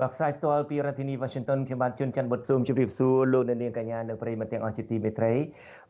[0.00, 5.32] បាទផ្សាយផ្ទាល់ពីរដ្ឋធានី Washington ខ្ញុំបាទជួនច័ន្ទបុតស៊ូមជម្រាបសួរលោកអ្នកនាងកញ្ញានិងប្រិយមិត្តទាំងអស់ជាទីមេត្រី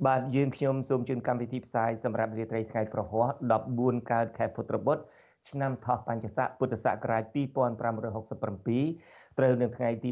[0.07, 3.29] បាទយើងខ្ញុំសូមជូនកម្មវិធីផ្សាយសម្រាប់រាត្រីថ្ងៃប្រហ័ស
[3.73, 5.03] 14កើតខែពុត្របុត្រ
[5.51, 10.09] ឆ្នាំថោះបัญចស័កពុទ្ធសករាជ2567ត្រូវនៅថ្ងៃទី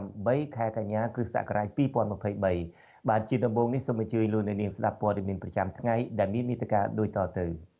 [0.00, 1.66] 28ខែកញ្ញាគ្រិស្តសករាជ
[2.38, 7.71] 2023បាទជាដំបូងនេះសូមអញ្ជើញលោកអ្នកនាងស្ដាប់ព័ត៌មានប្រចាំថ្ងៃដែលមានមេត្តាដូចតទៅ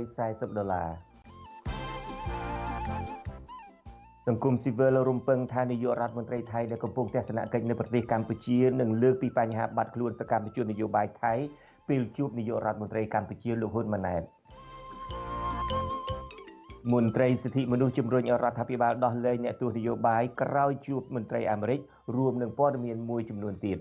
[0.00, 0.88] 240ដុល្លារ
[4.26, 11.32] សង្គមស៊ីវិលរំពឹងថានាយករដ្ឋមន្ត្រីថៃដែលកំពុងទស្សនកិច្ចនៅប្រទេសកម្ពុជានឹងលើកពីបញ្ហាបាត់ខ្លួនសកម្មជននយោបាយថៃ
[11.88, 14.24] ពេលជួបនាយករដ្ឋមន្ត្រីកម្ពុជាលោកហ៊ុនម៉ាណែត
[16.92, 21.80] មន្ត្រីសិទ្ធិមនុស្សជំរុញឲ្យរដ្ឋាភិបាលដោះលែងអ្នកទោសនយោបាយក្រោយជួបមន្ត្រីអាមេរិក
[22.16, 23.78] រួមនឹងព័ត៌មានមួយចំនួនទៀត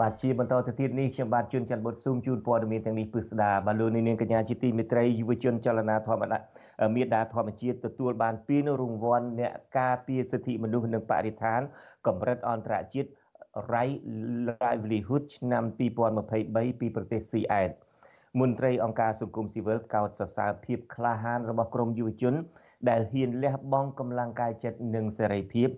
[0.00, 6.38] បាទជាបន្តទៅទៀតនេះខ្ញុំបាទជួនច័ន្ទបុតស៊ូមជូនព័ត៌មានទាំងនេះពិស្ដាបាទលោកនាងកញ្ញាជាទីមេត្រីយុវជនចលនាធម្មតា
[6.94, 11.60] មេដាធម្មជាតិទទួលបានពានរង្វាន់អ្នកការពារសិទ្ធិមនុស្សនិងបរិស្ថាន
[12.06, 13.10] កម្រិតអន្តរជាតិ
[13.72, 13.98] Right
[14.48, 15.64] Livelihood ឆ្នាំ
[16.26, 17.70] 2023ពីប្រទេសស៊ីអែត
[18.38, 22.34] មន្ត្រីអង្គការសង្គមស៊ីវិលកោតសរសើរភាពក្លាហានរបស់ក្រមយុវជន
[22.88, 25.68] ដែលហ៊ានលះបង់កម្លាំងកាយចិត្តនិងសេរីភាព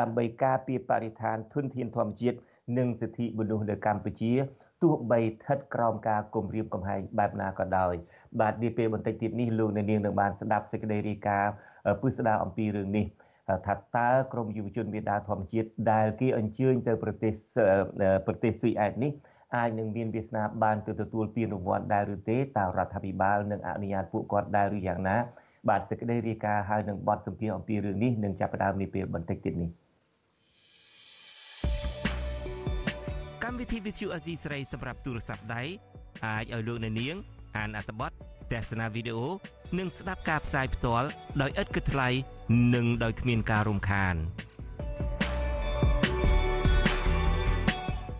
[0.00, 2.38] ដើម្បីការពារបរិស្ថានធនធានធម្មជាតិ
[2.78, 4.32] និងសិទ្ធិមនុស្សនៅកម្ពុជា
[4.82, 7.94] ទោះបីស្ថិតក្រោមការគំរាមកំហែងបែបណាក៏ដោយ
[8.40, 11.52] បាទនាពេលបន្តិចទៀតនេះលោកអ្នកនាងនឹងបានស្ដាប់សេចក្តីរាយការណ៍
[12.00, 13.06] ពិស្ដារអំពីរឿងនេះ
[13.66, 17.34] ថាតើក្រមយុវជនមេដាធម្មជាតិដែលគេអញ្ជើញទៅប្រទេស
[18.26, 19.12] ប្រទេសស៊ុយអែតនេះ
[19.56, 25.16] អាចនឹងមានវាសនាបានទៅទទួលពានរង្វាន់ដែរឬទេតើរដ្ឋាភិបាលនឹងអនុញ្ញាតពួកគាត់ដែរឬយ៉ាងណា
[25.68, 29.70] បាទសេចក្តីរាយការណ៍ហើយនឹងបទសម្ភាសន៍អំពីរឿងនេះនឹងចាប់ផ្ដើមនាពេលបន្តិចទៀតនេះ
[33.44, 35.62] កម្មវិធី Vithu Azizi ស្រីសម្រាប់ទូរស័ព្ទដៃ
[36.26, 37.16] អាចឲ្យលោកអ្នកនាង
[37.56, 38.10] អានអត្ថបទ
[38.52, 39.26] ទស្សនាវីដេអូ
[39.78, 41.08] និងស្ដាប់ការផ្សាយផ្ទាល់
[41.42, 42.08] ដោយឥតគិតថ្លៃ
[42.74, 44.14] និងដោយគ្មានការរំខាន។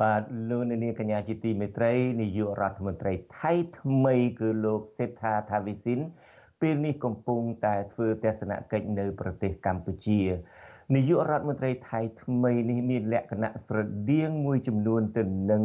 [0.00, 1.92] បាទលោកនាងកញ្ញាជាទីមេត្រី
[2.22, 5.98] នាយករដ្ឋមន្ត្រីថៃថ្មីគឺលោកសេដ្ឋាថាវិសិន
[6.60, 10.20] ពេលនេះកំពុងតែធ្វើទស្សនកិច្ចនៅប្រទេសកម្ពុជា
[10.94, 13.78] នាយករដ្ឋមន្ត្រីថៃថ្មីនេះមានលក្ខណៈស្រ
[14.10, 15.62] ដៀងមួយចំនួនទៅនឹង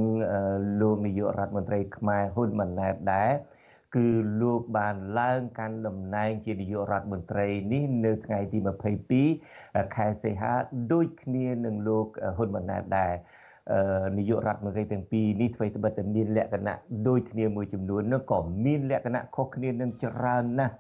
[0.82, 3.32] លោកនាយករដ្ឋមន្ត្រីខ្មែរហ៊ុនម៉ាណែតដែរ
[3.96, 4.08] គឺ
[4.42, 8.58] លោកបានឡើងកាន់តំណែងជានាយករដ្ឋមន្ត្រីនេះនៅថ្ងៃទី
[9.28, 10.54] 22ខែសីហា
[10.92, 13.14] ដូចគ្នានឹងលោកហ៊ុនម៉ាណែតដែរ
[14.18, 20.76] នាយករដ្ឋមន្ត្រីទាំងពីរនេះធ្វើត្បិតតែមានលក្ខណៈដូចគ្នាមួយចំនួននោះក៏មានលក្ខណៈខុសគ្នានឹងច្រើនណាស់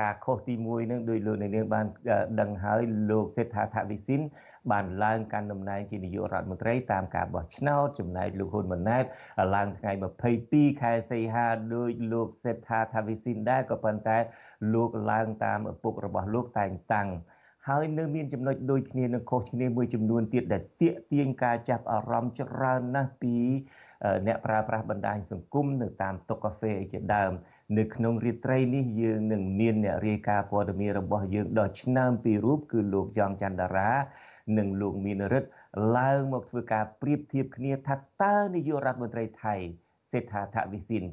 [0.00, 1.86] ការខុសទី1នឹងដោយលោកនាងបាន
[2.40, 4.20] ដឹងហើយលោកសេដ្ឋាថាវិសិន
[4.72, 9.04] បានឡើងកាន់តំណែងជានាយករដ្ឋមន្ត្រីតាមការបោះឆ្នោតចំណែកលោកហ៊ុនម៉ាណែត
[9.54, 9.92] ឡើងថ្ងៃ
[10.36, 14.18] 22ខែសីហាដោយលោកសេដ្ឋាថាវិសិនដែរក៏ប៉ុន្តែ
[14.74, 17.08] លោកឡើងតាមឪពុករបស់លោកតែងតាំង
[17.68, 23.34] ហើយនៅមានចំណុចដូចគ្នានឹងខុសគ្នាមួយចំនួនទៀតដែលទាក់ទាញការចាប់អារម្មណ៍ច្រើនណាស់ពី
[24.26, 27.32] អ្នកប្រើប្រាស់បណ្ដាញសង្គមនៅតាមតុកាហ្វេជាដើម
[27.78, 33.90] នៅក្នុងរាត្រីនេះយើងនឹងមានអ្នករាយការណ៍ព័ត៌មានរបស់យើងដ៏ឆ្នើមពីររូបគឺលោកយ៉ងច័ន្ទរា
[34.58, 35.48] និងលោកមានរិទ្ធ
[35.96, 39.54] ឡើងមកធ្វើការប្រៀបធៀបគ្នាថាតើនាយករដ្ឋមន្ត្រីថៃ
[40.12, 41.04] សេដ្ឋាថវិសិន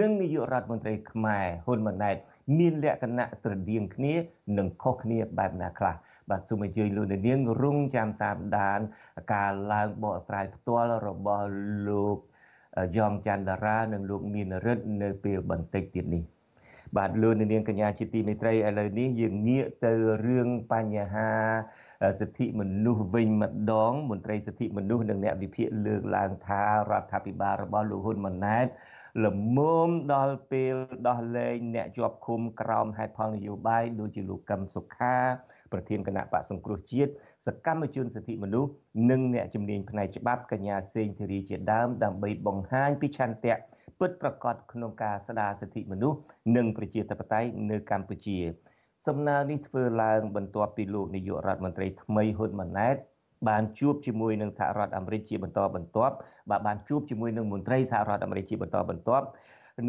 [0.00, 2.16] និងនាយករដ្ឋមន្ត្រីខ្មែរហ៊ុនម៉ាណែត
[2.58, 4.14] មានលក្ខណៈស្រដៀងគ្នា
[4.58, 5.94] និងខុសគ្នាបែបណាខ្លះ
[6.30, 8.80] បាទសូមអញ្ជើញលោកនាងរងចាំតាមដាន
[9.34, 11.46] ការឡើងបកស្រាយផ្ទាល់របស់
[11.88, 12.18] លោក
[12.96, 16.22] យ៉ងច័ន្ទតារានិងលោកមានរិទ្ធនៅពេលបន្តិចទៀតនេះ
[16.96, 19.92] បាទលោកនាងកញ្ញាជាទីមេត្រីឥឡូវនេះយើងងាកទៅ
[20.26, 21.30] រឿងបញ្ហា
[22.20, 28.66] សិទ្ធិមនុស្សវិញម្ដងមន្ត្រីសិទ្ធិមនុស្សនិងអ្នកវិភាគលើកឡើងថារដ្ឋាភិបាលរបស់លោកហ៊ុនម៉ាណែត
[29.24, 29.26] ល
[29.56, 30.74] មុំដល់ពេល
[31.08, 35.16] ដោះលែងអ្នកជាប់ឃុំក្រោមហេតុផលនយោបាយដូចជាលោកកឹមសុខា
[35.72, 37.10] ប្រធានគណៈបកសង្គ្រោះជាតិ
[37.46, 38.70] សកម្មជនសិទ្ធិមនុស្ស
[39.10, 43.56] និងអ្នកជំនាញផ្នែកច្បាប់កញ្ញាសេងធីរីជាដើមដើម្បីបង្ហាញពីឆន្ទៈ
[44.00, 46.18] ពិតប្រាកដក្នុងការស្ដារសិទ្ធិមនុស្ស
[46.56, 48.38] និងប្រជាធិបតេយ្យនៅកម្ពុជា
[49.06, 52.96] សំណើនេះធ្វើឡើងបន្ទាប់ពីលោកនាយករដ្ឋមន្ត្រីថ្មីហ៊ុនម៉ាណែត
[53.48, 56.14] បានជួបជាមួយនឹងសហរដ្ឋអាមេរិកជាបន្តបន្ទាប់
[56.50, 59.26] បាទបានជួបជាមួយនឹងមន្ត្រីសហរដ្ឋអាមេរិកជាបន្តបន្ទាប់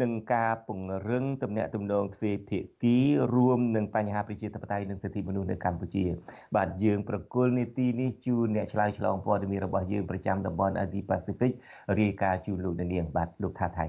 [0.02, 2.96] នឹងការពង្រឹងទំនាក់ទំនងទ្វេភាគី
[3.34, 6.04] រួមនឹងបញ្ហាប្រជាធិបតេយ្យនិងសិទ្ធិមនុស្សនៅកម្ពុជា
[6.56, 11.52] បាទយើងប្រគល់នីតិនេះជូនអ្នកឆ្លើយឆ្លងព័ត៌មានរបស់យើងប្រចាំតំបន់អាស៊ីប៉ាស៊ីហ្វិក
[12.00, 13.86] រាយការណ៍ជូនលោកនាងបាទលោកថាថៃ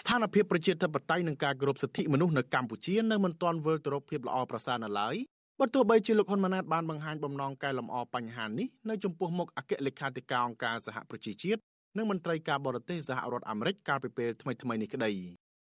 [0.00, 5.16] ស្ថានភាពប្រជាធិបតេយ្យនិងការគោរពសិទ្ធិមនុស្សនៅកម្ពុជានៅមិនទាន់វិលទៅរកភាពល្អប្រសើរនៅឡើយ
[5.60, 11.60] បើទោះបីជាលោកហ៊ុនម៉ាណែតបានបង្ហាញបំណងកែលម្អបញ្ហានេះនៅចំពោះមុខអគ្គលេខាធិការអង្គការសហប្រជាជាតិ
[11.96, 15.12] និងមន្ត្រីការបរទេសសហរដ្ឋអាមេរិកកាលពីពេលថ្មីៗនេះក្តី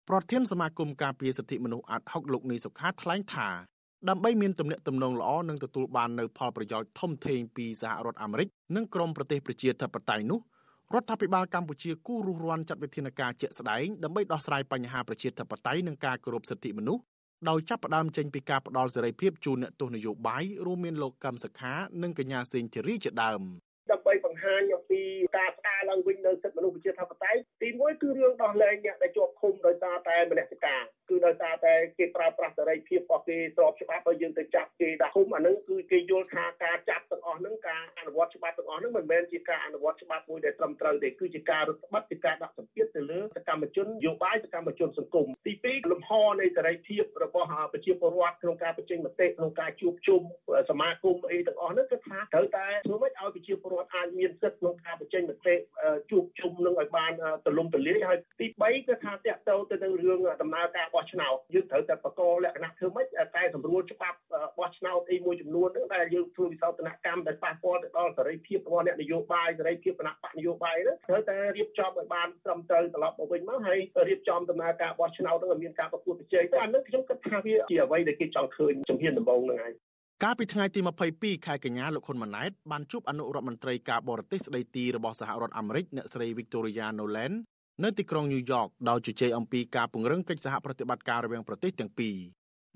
[0.09, 3.49] ប្រធានសមាគមការពារសិទ្ធិមនុស្សអាត់ហុកលោកនីសុខាថ្លែងថា
[4.09, 10.39] ដើម្បីមានទំនាក់ទំនងល្អនិងទទួលបាននូវផលប្រយោជន៍ធំធេងពីសហរដ្ឋអាមេរិកនិងក្រុមប្រទេសប្រជាធិបតេយ្យនោះ
[10.93, 17.01] រដ្ឋាភិបាលកម្ពុជាគូរុះរាន់ចាត់វិធានការជាក់ស្ដែងដើម្បីដោះស្រាយបញ្ហាប្រជាធិបតេយ្យនិងការគោរពសិទ្ធិមនុស្ស
[17.49, 23.41] ដោយចាប់ផ្ដើមចេញពីការផ្ដល់សេរីភាពជូនអ្នកទស្សនយោបាយរួមមានលោកកឹមសុខា និងកញ្ញាសេងធីរីជាដើម
[23.91, 25.01] ដើម្បីបង្ហាញអំពី
[25.37, 46.11] ការស្ដារ ឡើងវិញនៅសិទ្ធិមនុស្សប្រជាធិបតេយ្យទីមួយគឺរឿងដោះលែងអ្នកដែលជាប់ឃុំដោយសារតែមនសិការគឺដោយសារតែគេប្រើប្រាស់សេរីភាពរបស់គេស្របច្បាប់ឲ្យយើងទៅចាប់គេដាក់ឃុំអានឹងគឺគេយល់ថាការចាប់ទាំងអស់ហ្នឹងការអនុវត្តច្បាប់ទាំងអស់ហ្នឹងមិនមែនជាការអនុវត្តច្បាប់មួយដែលត្រឹមត្រូវទេគឺជាការរឹតបន្តឹងជាការដាក់សម្ពាធទៅលើសកម្មជននយោបាយសកម្មជនសង្គមទី2លំហ
[46.41, 50.21] នៃសេរីភាពរបស់ប្រជាពលរដ្ឋក្នុងការបញ្ចេញមតិក្នុងការជួបជុំ
[50.69, 55.55] សមាគមអីទាំងអស់ហ្នឹងគឺថាត្រូវតែធ្វើម៉េចឲ្យប្រជាពលរដ្ឋអាចមានសិទ្ធិក្នុងការបញ្ចេញមតិ
[56.11, 57.11] ជួបជុំនឹងឲ្យបាន
[57.45, 64.17] ទូលំទូលាយហើយទី3គឺថាតកតទៅទៅនឹងរឿងដំណើរការបោះឆ្នោតយើងត្រូវតែបកលក្ខណៈធ្វើម៉េចតែសម្រួលច្បាប់
[64.57, 73.79] បោះឆ្នោតអីមួយចំនួនហ្នឹងដែលយើងធ្វើវិសោធនកម្មដែលប៉ះពាល់ទៅដល់សេរីភាពរបស់អ្នកនយោបាយសេរីភាពគណៈបកនយោបាយហ្នឹងត្រូវតែរៀបចំឲ្យបានត្រឹមត្រូវត្រឡប់មកវិញមកហើយ
[74.09, 79.73] រៀបចំដំណើរការបោះឆ្នោតហ្នឹងឲ្យមានការប្រកួតប្រជែងទៅអានេះខ្ញុំគិតថាវាជាអ្វីដែលគេចង់ឃើញជំហានដំបូងហ្នឹងហើយ
[80.23, 80.79] កាលពីថ្ងៃទី
[81.13, 87.33] 22ខែកញ្ញាលោកហ៊ុនម៉ាណែតបានជួបអនុរដ្ឋមន្ត្រីការបរទេសស្ដីទីរបស់សហរដ្ឋអាមេរិកអ្នកស្រី Victoria Nolan
[87.83, 92.15] នៅទីក្រុងញូវយ៉កដោយជជែកអំពីការពង្រឹងកិច្ចសហប្រតិបត្តិការរវាងប្រទេសទាំងពីរ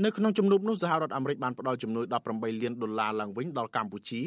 [0.04, 4.22] នៅក្នុងជំនួបនោះសហរដ្ឋអាមេរិកបានផ្តល់ជំនួយ18លានដុល្លារឡើងវិញដល់កម្ពុជា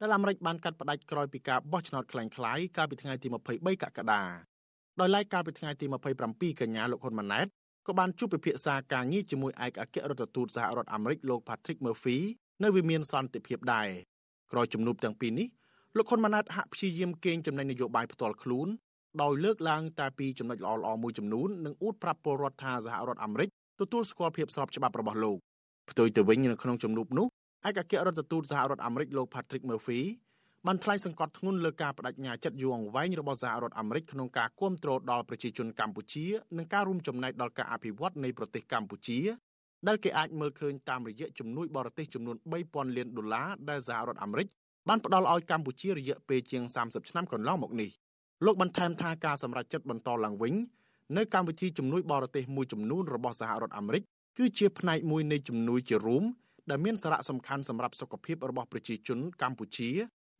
[0.00, 4.22] ដែលអាមេរិកបានកាត់ផ្តាច់ក្រោយពីការបោះឆ្នោតខ្លាំងខ្លាយកាលពីថ្ងៃទី23កក្កដា
[5.00, 5.86] ដោយឡែកកាលពីថ្ងៃទី
[6.24, 7.46] 27កញ្ញាលោកហ៊ុនម៉ាណែត
[7.86, 12.18] ក៏បានជួបពិភាក្សាការងារជាមួយឯកអគ្គរដ្ឋទូតសហរដ្ឋអាមេរិកលោក Patrick Murphy
[12.62, 13.88] នៅវិមានសន្តិភាពដែរ
[14.52, 15.48] ក្រោយជំនួបទាំងពីរនេះ
[15.96, 18.68] លោកហ៊ុនម៉ាណែតហាក់ព្យាយាមកេងចំណេញនយោបាយផ្ទាល់ខ្លួន
[19.22, 23.48] ដោយលើកឡើងតែពីចំណុចល្អៗមួយចំនួននិងអួតប្រាប់ពលរដ្ឋថាសហរដ្ឋអាមេរិក
[23.80, 25.38] ទទួលស្គាល់ភាពស្របច្បាប់របស់លោក
[25.90, 27.26] ផ្ទុយទៅវិញនៅក្នុងជំនួបនោះ
[27.68, 30.00] ឯកអគ្គរដ្ឋទូតសហរដ្ឋអាមេរិកលោក Patrick Murphy
[30.66, 39.18] បានថ្លែងសង្កត់ធ្ងន់លើការបដិញ្ញាចិត្តយូរអង្វែងរបស់សហរដ្ឋអាមេរិកក្នុងការគ្រប់គ្រងដល់ប្រជាជនកម្ពុជានិងការរួមចំណែកដល់ការអភិវឌ្ឍនៃប្រទេសកម្ពុជា
[39.86, 42.36] ដែលគេអាចមើលឃើញតាមរយៈជំនួយបរទេសចំនួន
[42.66, 44.48] 3000លានដុល្លារដែលសហរដ្ឋអាមេរិក
[44.88, 47.90] បានផ្ដល់ឲ្យកម្ពុជារយៈពេលជាង30ឆ្នាំកន្លងមកនេះ
[48.44, 50.54] លោកបន្ថែមថាការសម្រេចចិត្តបន្តឡើងវិញ
[51.16, 54.02] នៅកម្មវិធីជំនួយបរទេសមួយចំនួនរបស់សហរដ្ឋអាមេរិក
[54.38, 56.24] គឺជាផ្នែកមួយនៃជំនួយជារួម
[56.70, 59.90] ដែលមានសារៈសំខាន់សម្រាប់សុខភាពរបស់ប្រជាជនកម្ពុជា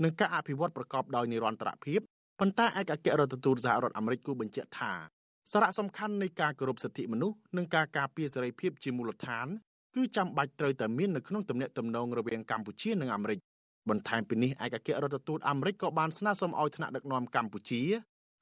[0.03, 2.01] និងការអភិវឌ្ឍប្រកបដោយនិរន្តរភាព
[2.41, 4.93] ប៉ុន្តែឯកអគ្គរដ្ឋទូតសហរដ្ឋអាមេរិកគូបញ្ជាក់ថា
[5.53, 9.47] សារៈសំខាន់នៃការគោរពសិទ្ធិមនុស្សនិងការការពារសេរីភាពជាមូលដ្ឋាន
[9.95, 13.39] គឺចាំបាច់ត្រូវតែមាននៅក្នុងទំនាក់ទំនងរវាងកម្ពុជានិងអាមេរិក
[13.89, 17.83] បន្ថែមពីនេះឯកអគ្គរដ្ឋទូតអាមេរិកក៏បានស្នើសុំឲ្យថ្នាក់ដឹកនាំកម្ពុជា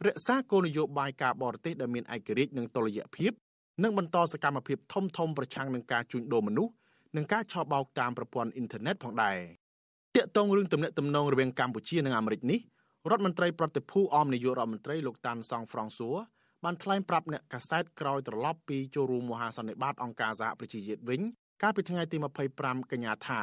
[0.06, 3.32] រក្សាគោលនយោបាយការបរទេសដែលមានឯករាជ្យនិងតុល្យភាព
[3.82, 6.72] និងបន្តសកម្មភាពធំធំប្រឆាំងនឹងការជួញដូរមនុស្ស
[7.16, 9.38] និងការឆបោកតាមប្រព័ន្ធអ៊ីនធឺណិតផងដែរ
[10.16, 12.60] ទាក់ទងរឿងទំនាក់ទំនងរវាងកម្ពុជានិងអាមេរិកនេះ
[13.10, 16.16] រដ្ឋមន្ត្រីប្រតិភូអមនាយករដ្ឋមន្ត្រីលោកតាន់សង់ហ្វ្រង់សួរ
[16.64, 21.20] បានថ្លែងប្រាប់អ្នកកាសែតក្រោយត្រឡប់ពីចូលរួមមហាសន្និបាតអង្គការសហប្រជាជាតិវិញ
[21.62, 22.16] កាលពីថ្ងៃទី
[22.54, 23.42] 25កញ្ញាថា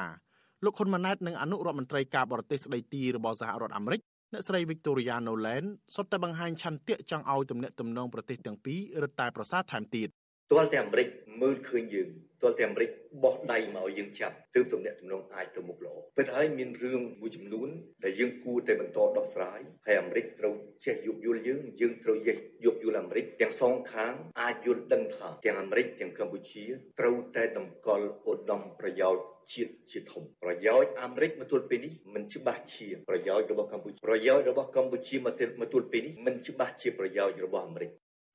[0.63, 4.01] លោកហ៊ុនម៉ាណែតនិងអនុរដ្ឋមន្ត្រីការបរទេសស្ដីទីរបស់សហរដ្ឋអាមេរិក
[4.33, 10.07] អ្នកស្រី Victoria Nolan សុទ្ធតែបង្ហាញឆន្ទៈចង់ឲ្យទំនាក់ទំនងប្រទេសទាំងពីររឹតតែប្រសើរថែមទៀត
[10.51, 11.07] ទាល់តែអាមេរិក
[11.41, 12.09] មើលឃើញយើង
[12.41, 12.89] ទាល់តែអាមេរិក
[13.23, 17.69] បោះដៃមកឲ្យយើងចាប់ទើបទំនាក់ទំនងអាចទៅមុខល្អពិតហើយមានរឿងមួយចំនួន
[18.03, 20.55] ដែលយើងគួរតែបន្តដោះស្រាយហើយអាមេរិកត្រូវ
[20.85, 26.65] ចេះយោគយល់យើងយើងត្រូវចេះយោគយល់អាមេរិកទាំងសងខាងអាចយល់ដឹងថាទាំងអាមេរិកទាំងកម្ពុជា
[26.99, 37.91] ត្រូវតែតម្កល់ឧត្តមប្រយោជន៍ជាតិជាធំប្រយោជន៍អាមេរិកមកទល់ពេលនេះមិនច្បាស់ជាប្រយោជន៍របស់កម្ពុជាប្រយោជន៍របស់កម្ពុជាមកទល់មកទល់ពេលនេះមិនច្បាស់ជាប្រយោជន៍របស់អាមេរិក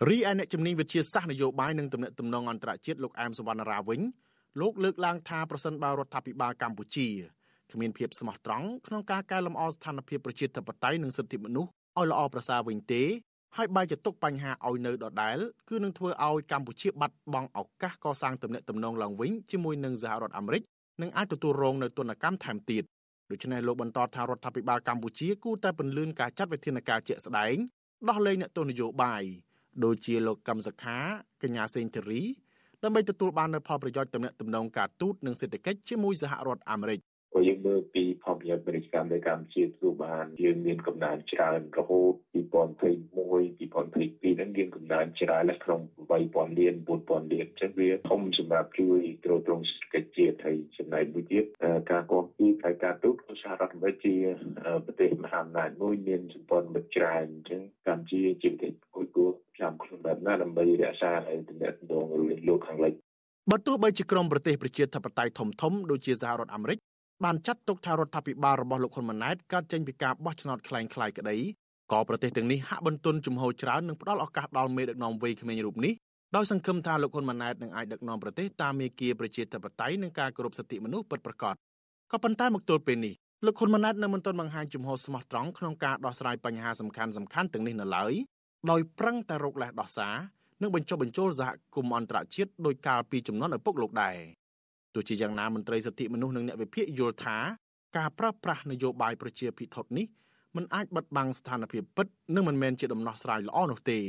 [0.09, 4.01] រីឯអ្នកជំនាញវិទ្យាសាស្ត្រនយោបាយនិងទំនាក់ទំនងអន្តរជាតិលោកអែមសវណ្ណរាវិញ
[4.61, 7.09] លោកលើកឡើងថាប្រសិនបើរដ្ឋាភិបាលកម្ពុជា
[7.73, 13.03] គ្មានភាពស្មោះត្រង់ក្នុងការកែលម្អស្ថានភាពប្រជាធិបតេយ្យនិងសិទ្ធិមនុស្សឲ្យល្អប្រសើរវិញទេ
[13.57, 20.63] ហើយបែរជាទុកបញ្ហាឲ្យនៅដដែលគឺនឹងធ្វើឲ្យកម្ពុជាបាត់បង់ឱកាសកសាងទំនាក់ទំនងឡើងវិញជាមួយនឹងសហរដ្ឋអាមេរិក
[21.03, 22.85] និងអាចទទួលរងនៅទណ្ឌកម្មថែមទៀត
[23.31, 27.57] ដូច្នេះលោកបន្តថារដ្ឋាភិបាលកម្ពុជាគួរតែពន្លឿនការចាត់វិធានការជាក់ស្ដែង
[28.09, 29.25] ដោះលែងអ្នកទោសនយោបាយ
[29.85, 30.99] ដូចជាលោកកឹមសុខា
[31.43, 32.23] កញ្ញាសេងធីរី
[32.83, 37.01] ដើម្បីទទួលបាននូវផលប្រយោជន៍ទំនាក់ទំនងការទូតនិងសេដ្ឋកិច្ចជាមួយសហរដ្ឋអាមេរិក
[37.35, 45.81] ក៏យើងមើលពីផលប្រយោជន៍ពាណិជ្ជកម្មនៅកម្ពុជាទទួលបានយើងមានកំណើនច្រើនរហូត2021 2022ហ្នឹងមានកំណើនច្រើននៅក្នុង
[46.19, 51.45] 8000លាន4000លានអញ្ចឹងវាធំសម្រាប់ជួយទ្រទ្រង់សេដ្ឋកិច្ចជាតិហើយចំណែកមួយទៀត
[51.91, 54.15] ការគ្រប់គ្រងផ្នែកការទូត của សហរដ្ឋអាមេរិកជា
[54.87, 62.93] ប្រទេសមហាអំណាចមួយមានសម្ព័ន្ធមិត្តច្រើនអញ្ចឹងកម្ពុជាជាប្រទេសគួរគួរចាំខ្លួនបែបណាដើម្បីរក្សាឲ្យទំនាក់ទំនងរវាងលោកខាងលិច
[63.51, 66.79] បើទោះបីជាក្រុមប្រទេសប្រជាធិបតេយ្យធំធំដូចជាសហរដ្ឋអាមេរិក
[67.24, 71.38] បានចាត់ទុកថារដ្ឋាភិបាលរបស់លោកហ៊ុនម៉ាណែតកើតចេញពីការបោះឆ្នោតคล้ายៗក្តី
[71.92, 75.94] ក៏ប្រទេសទាំងនេះហាក់បន្ទន់ជំហរច្រើននិងផ្ដល់ឱកាសដល់មេដឹកនាំវ័យក្មេងរូបនេះ
[76.36, 81.56] ដោយសង្ឃឹមថាលោកហ៊ុនម៉ាណែតនឹងអាចដឹកនាំប្រទេសតាមមាគ៌ាប្រជាធិបតេយ្យនិងការគោរពសិទ្ធិមនុស្សពិតប្រាកដ
[82.12, 83.14] ក៏ប៉ុន្តែមកទល់ពេលនេះ
[83.46, 88.14] លោកហ៊ុនម៉ាណែតនៅមិនទាន់បង្ហាញជំហរស្មោះត្រង់ក្នុងការដោះស្រាយបញ្ហាសំខាន់សំខាន់ទាំងនេះនៅឡើយ
[88.72, 90.16] ដោយប្រឹងតែរកលេសដោះសារ
[90.62, 94.16] និងបញ្ចុះបញ្ចូលសហគមន៍អន្តរជាតិដោយកាលពីចំនួនឪពុកលោកដែរ
[94.95, 97.39] ទោះជាយ៉ាងណាមន្ត្រីសិទ្ធិមនុស្សនិងអ្នកវិភាគយល់ថា
[97.97, 100.07] ការប្រើប្រាស់នយោបាយប្រជាភិថុតនេះ
[100.57, 104.01] មិនអាចបិទបាំងស្ថានភាពពិតនិងមិនមែនជាដំណោះស្រាយល្អនោះទេ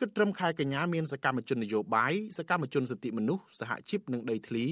[0.00, 4.66] គិតត្រឹមខែកញ្ញាមានសកម្មជននយោបាយសកម្មជនសិទ្ធិមនុស្សសហជីពនិងដីធ្លី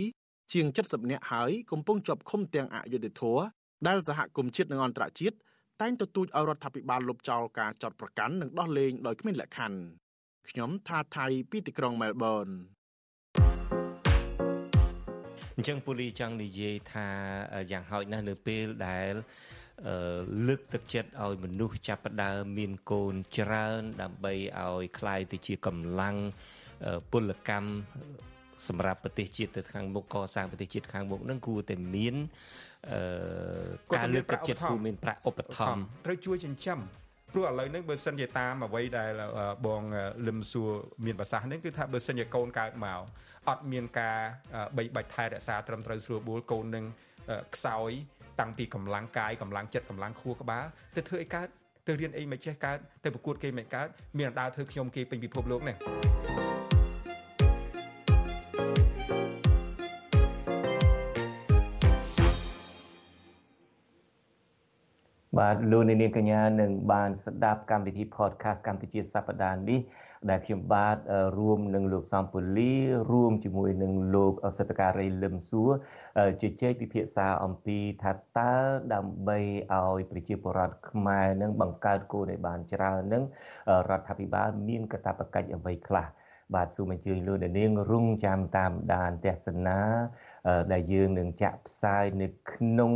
[0.53, 3.39] ជាង70នាក់ហើយកំពុងជាប់ឃុំទាំងអយុធធរ
[3.87, 5.37] ដែលសហគមន៍ជាតិនិងអន្តរជាតិ
[5.81, 9.79] តែងទទូចឲ្យរដ្ឋាភិបាលលុបចោលការចាត់ប្រកាន់និងដោះលែងដោយគ្មានលក្ខខណ្ឌ
[10.51, 12.49] ខ្ញុំថាថៃពីទីក្រុងមែលប៊ន
[15.58, 17.08] អញ្ចឹងពូលីចង់និយាយថា
[17.72, 19.14] យ៉ាងហោចណាស់នៅពេលដែល
[20.48, 26.16] លើកទឹកចិត្តឲ្យមនុស្សចាប់ផ្ដើមមានកូនច្រើនដើម្បីឲ្យคลายទៅជាកម្លាំង
[27.12, 27.70] ពលកម្ម
[28.68, 32.16] សម្រាប់ប្រទេសជាតិទៅខាងមុខកសាងប្រទេសជាតិខាងមុខនឹងគួរតែមាន
[33.96, 36.80] ការលើកទឹកចិត្តគួរមានប្រាក់ឧបត្ថម្ភត្រូវជួយចិញ្ចឹម
[37.33, 39.11] ព្រោះឥឡូវនេះបើសិនជាតាមអ្វីដែល
[39.67, 39.83] បង
[40.27, 40.71] លឹមសួរ
[41.07, 43.01] មានប្រសាសន៍នេះគឺថាបើសិនជាកូនកើតមក
[43.49, 44.19] អត់មានការ
[44.79, 46.85] បីបាច់ថែរក្សាត្រឹមត្រូវស្រួលបួលកូននឹង
[47.55, 47.91] ខ្សោយ
[48.41, 50.65] តាំងពីកម្លាំងកាយកម្លាំងចិត្តកម្លាំងខួរក្បាល
[50.97, 51.47] ទៅធ្វើអីកើត
[51.87, 55.77] ទៅរៀនអីមិនចេះកើតទៅប្រកួតគេមិនកើតមានដើរធ្វើខ្ញុំគេពេញពិភពលោកនេះ
[65.39, 69.81] បាទលោកនាងកញ្ញានឹងបានស្ដាប់កម្មវិធី podcast កម្ពុជាសប្តាហ៍នេះ
[70.31, 70.97] ដែលខ្ញុំបាទ
[71.39, 72.73] រួមនឹងលោកសំពូលី
[73.11, 75.71] រួមជាមួយនឹងលោកសិទ្ធិការីលឹមសួរ
[76.43, 78.53] ជជែកពិភាក្សាអំពីថាតើ
[78.95, 79.39] ដើម្បី
[79.73, 83.25] ឲ្យប្រជាពលរដ្ឋខ្មែរនឹងបង្កើតគោលឲ្យបានច្រើននឹង
[83.91, 86.07] រដ្ឋាភិបាលមានកាតព្វកិច្ចអ្វីខ្លះ
[86.55, 89.79] បាទសូមអញ្ជើញលោកនាងរងចាំតាមដានទស្សនា
[90.73, 92.95] ដែលយើងនឹងចាក់ផ្សាយនៅក្នុង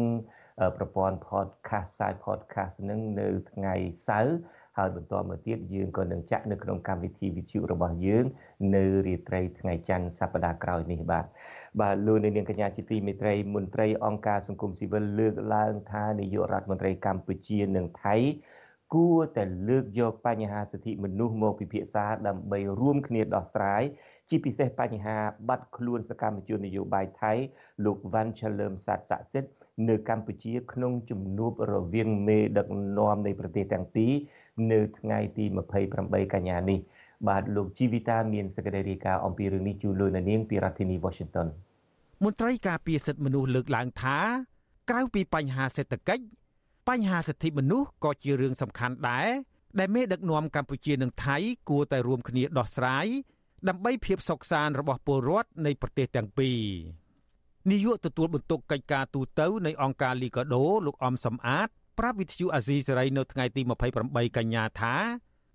[0.76, 3.74] ប្រព័ន្ធ podcast ផ្សាយ podcast នឹងនៅថ្ងៃ
[4.08, 4.36] សៅរ៍
[4.78, 8.24] ហើយបន្តមកទៀតយើងក៏នឹងចាក់នៅក្នុងកម្មវិធីវិទ្យុរបស់យើង
[8.76, 11.26] នៅរាត្រីថ្ងៃច័ន្ទសប្តាហ៍ក្រោយនេះបាទ
[11.80, 18.16] បាទលោកនាងកញ្ញាជាទីមេត្រីមន្ត្រីអង្គការសង្គមស៊ីវិលលើកឡើងថានាយករដ្ឋមន្ត្រីកម្ពុជានិងថៃ
[18.94, 23.82] គួរតែលើកយកបញ្ហាសិទ្ធិមនុស្សមកពិភាក្សាដើម្បីរួមគ្នាដោះស្រាយ
[24.28, 25.18] ជាពិសេសបញ្ហា
[25.48, 27.32] បាត់ខ្លួនសកម្មជននយោបាយថៃ
[27.84, 29.50] លោកវ៉ាន់ឆលឹមសាត់សាក់សិទ្ធ
[29.88, 32.66] នៅកម្ពុជាក្នុងជំនួបរវាងមេដឹក
[32.98, 34.12] នាំនៃប្រទេសទាំងពីរ
[34.72, 35.44] នៅថ្ងៃទី
[35.88, 36.78] 28កញ្ញានេះ
[37.28, 41.46] បាទលោកជីវិតាមានសេចក្តីរាយការណ៍អំពីរឿងនេះជូនលោកនាងពីរដ្ឋធានី Washington
[42.24, 44.18] មន្ត្រីការពារសិទ្ធិមនុស្សលើកឡើងថា
[44.90, 46.24] ក្រៅពីបញ្ហាសេដ្ឋកិច្ច
[46.88, 49.28] បញ្ហាសិទ្ធិមនុស្សក៏ជារឿងសំខាន់ដែរ
[49.78, 51.36] ដែលមេដឹកនាំកម្ពុជានិងថៃ
[51.68, 53.06] គួរតែរួមគ្នាដោះស្រាយ
[53.68, 56.58] ដើម្បីភាពសុខសាន្តរបស់ពលរដ្ឋនៃប្រទេសទាំងពីរ
[57.70, 63.62] នាយកទទួលបន្ទុកកិច្ចការទូតនៃអង្គការលីកាដូលោកអំសំអាតប្រាប់វិទ្យុអាស៊ីសេរីនៅថ្ងៃទី
[63.98, 64.94] 28កញ្ញាថា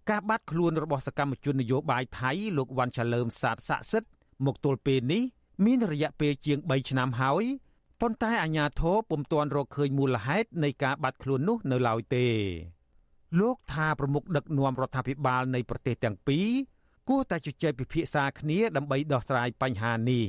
[0.10, 4.08] ការបាត់ខ្លួនរបស់សកម្មជននយោបាយថៃលោកវ៉ាន់ឆាលើមសាទស័ក្តិសិទ្ធ
[4.46, 5.24] មកទល់ពេលនេះ
[5.66, 7.44] មានរយៈពេលជាង3ឆ្នាំហើយ
[8.02, 12.28] ប៉ុន្តែអាជ្ញាធរពុំទាន់រកឃើញមូលហេតុនៃការបាត់ខ្លួននោះនៅឡើយទេ
[13.40, 16.50] លោកថាប្រមុខដឹកនាំរដ្ឋាភិបាលនៃប្រទេសទាំងពីរ
[17.10, 20.26] គួរតែជជែកពិភាក្សាគ្នាដើម្បីដោះស្រាយបញ្ហានេះ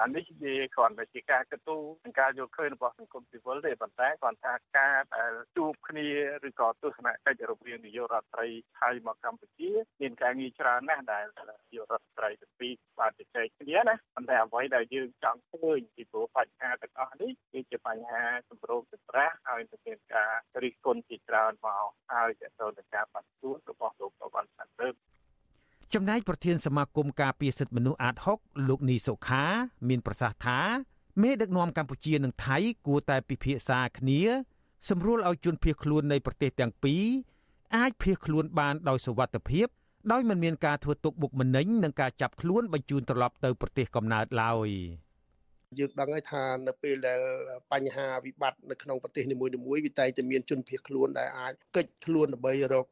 [0.00, 6.06] អានេះនិយាយគ្រាន់តែជាការកត់ទូនិងការយល់ឃើញរបស់សង្គមស៊ីវិលទេប៉ុន្តែគ្រាន់តែការដែលជួបគ្នា
[6.48, 8.48] ឬក៏ទស្សនកិច្ចរវាងនាយករដ្ឋមន្ត្រី
[8.80, 22.46] ថៃមកកម្ពុជាមានការងារច្រើនណាស់ដែលនាយករដ្ឋមន្ត្រីទាំងពីរបានជជែកគ្នាណាប៉ុន្តែអ្វីដែលយើងចង់ឃើញពីព្រោះបញ្ហាទាំងអស់នេះគឺជាបញ្ហាសម្រុំសម្រាស់ហើយនឹងមានការរិះគន់ជាច្រើនមកហើយទៅ
[22.78, 25.15] នឹងការបាត់ទួតរបស់លោកប្រវត្តិសាស្ត្រ
[25.94, 29.44] ចំណែកប្រធានសមាគមការពារសិទ្ធិមនុស្សអាត6លោកនីសុខា
[29.88, 30.60] មានប្រសាសន៍ថា
[31.22, 34.20] មេដឹកនាំកម្ពុជានិងថៃគួរតែពិភាក្សាគ្នា
[34.88, 37.04] សម្រួលឲ្យជនភៀសខ្លួននៃប្រទេសទាំងពីរ
[37.76, 39.66] អាចភៀសខ្លួនបានដោយសុវត្ថិភាព
[40.12, 44.68] ដោយមិនមានការធ្វើទុកបុកម្នេញនិងការចាប់ខ្លួនបញ្ជូនត្រឡប់ទៅប្រទេសកំណើតឡើយ។
[45.78, 47.20] យើងដឹងហើយថានៅពេលដែល
[47.72, 52.86] បញ្ហាវិបត្តិនៅក្នុងប្រទេសនីមួយៗវាតែងតែមានជនភៀសខ្លួនដែលអាចកិច្ចខ្លួនដើម្បីរក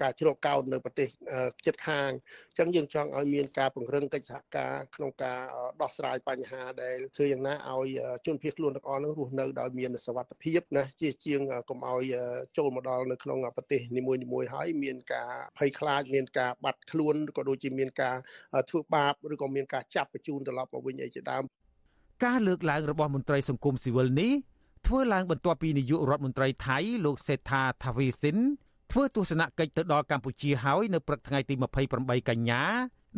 [0.00, 1.08] ការជ្រកកោននៅប្រទេស
[1.66, 2.10] ជិតខាង
[2.50, 5.38] អញ្ចឹងយើងចង់ឲ្យមានការពង្រឹងកិច្ចសហការក្នុងការ
[5.82, 7.88] ដោះស្រាយបញ្ហាដែលធ្វើយ៉ាងណាឲ្យ
[8.26, 12.04] ជនភៀសខ្លួនទាំងអស់នោះរស់នៅដោយមានសុវត្ថិភាពណាជាជាងកុំឲ្យ
[12.56, 18.16] ចូលមកដល់នៅក្នុងប្រទេសនីមួយៗហើយមានការភ័យខ្លាចមានការបាត់ខ្លួនក៏ដូចជាមានការ
[18.70, 21.44] ធ្វើបាបឬក៏មានការចាប់បញ្ជូនត្រឡប់មកវិញអីជាដើម
[22.24, 24.32] ការលើកឡើងរបស់មន្ត្រីសង្គមស៊ីវិលនេះ
[24.86, 28.36] ធ្វើឡើងបន្ទាប់ពីនាយករដ្ឋមន្ត្រីថៃលោកសេដ្ឋាថាវីសិន
[28.92, 31.54] ធ្វើទស្សនកិច្ចទៅដល់កម្ពុជាហើយនៅព្រឹកថ្ងៃទី
[31.92, 32.62] 28កញ្ញា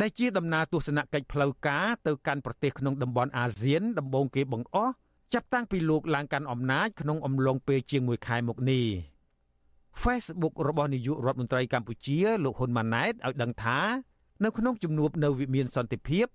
[0.00, 4.92] ដែលជាដំណើរទស្សនកិច្ចផ្លូវការទៅកាន់ប្រទេសក្នុងតំបន់អាស៊ានដំបូងគេបង្អស់
[5.35, 8.87] ចាប់តាំងពីលោកឡើងកាន់អំណាចក្នុងអំឡុងពេលជាង1ខែមកនេះ
[10.02, 13.78] Facebook របស់នាយករដ្ឋមន្ត្រីកម្ពុជាលោកហ៊ុនម៉ាណែតឲ្យដឹងថា
[14.44, 16.26] នៅក្នុងជំនួបនៅវិមានសន្តិភាព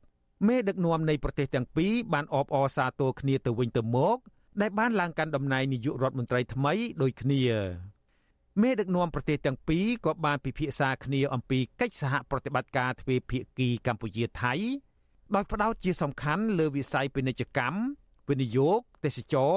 [0.45, 4.17] មេដឹកនាំនៃប្រទេសទាំងពីរបានអបអរសាទរគ្នាទៅវិញទៅមក
[4.61, 7.41] ដែលបានឡើងកាន់តំណែងនាយករដ្ឋមន្ត្រីថ្មីដូចគ្នា
[8.61, 14.53] មេដឹកនាំប្រទេសទាំងពីរក៏បានពិភាក្សាគ្នាអំពីកិច្ចសហប្រតិបត្តិការទ្វេភាគីកម្ពុជាថៃ
[15.35, 17.79] ដោយផ្ដោតជាសំខាន់លើវិស័យពាណិជ្ជកម្ម
[18.29, 19.53] វិនិយោគទេសចរ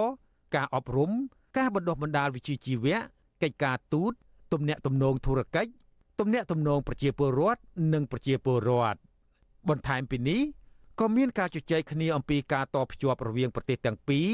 [0.55, 1.11] ការអប់រំ
[1.57, 2.99] ការបណ្ដុះបណ្ដាលវិជ្ជាជីវៈ
[3.43, 4.13] កិច្ចការទូត
[4.53, 5.71] ទំនាក់ទំនងធុរកិច្ច
[6.21, 7.61] ទំនាក់ទំនងប្រជាពលរដ្ឋ
[7.93, 8.99] និងប្រជាពលរដ្ឋ
[9.69, 10.41] បន្ថែមពីនេះ
[11.01, 14.31] ក៏មានការជជែកគ្នាអំពីការតភ្ជាប់រវាងប្រទេសទាំងពីរ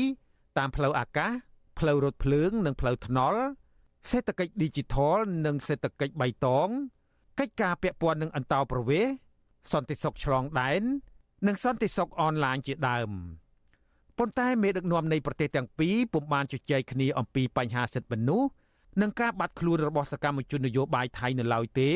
[0.58, 1.30] តាមផ្លូវអាកាស
[1.78, 3.42] ផ្លូវរថភ្លើង និងផ្លូវថ្នល់
[4.10, 6.68] សេដ្ឋកិច្ច Digital និងសេដ្ឋកិច្ចបៃតង
[7.38, 9.12] កិច្ចការពាក់ព័ន្ធនឹងអន្តោប្រវេសន៍
[9.72, 10.82] សន្តិសុខឆ្លងដែន
[11.46, 13.10] និងសន្តិសុខអនឡាញជាដើម
[14.18, 18.48] ប៉ុន្តែមេដឹកនាំនៃប្រទេសទាំងពីរពុំបានជជែកគ្នាអំពីបញ្ហាសិទ្ធិមនុស្ស
[19.02, 21.90] និងការបាត់ខ្លួនរបស់សកម្មជននយោបាយថៃនៅឡើយទេ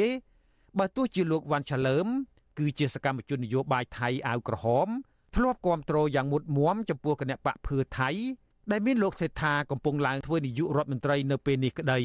[0.79, 2.07] បើទោះជាលោកវ៉ាន់ឆាលើម
[2.61, 4.89] គឺជាសកម្មជននយោបាយថៃអាវក្រហម
[5.37, 8.11] ធ្លាប់គ្រប់គ្រងយ៉ាងមុតមមចំពោះគណៈបកភឿថៃ
[8.71, 12.01] ដែលមានលោកសេដ្ឋាកំពុងឡើងធ្វើនាយករដ្ឋមន្ត្រីនៅពេលនេះក្តី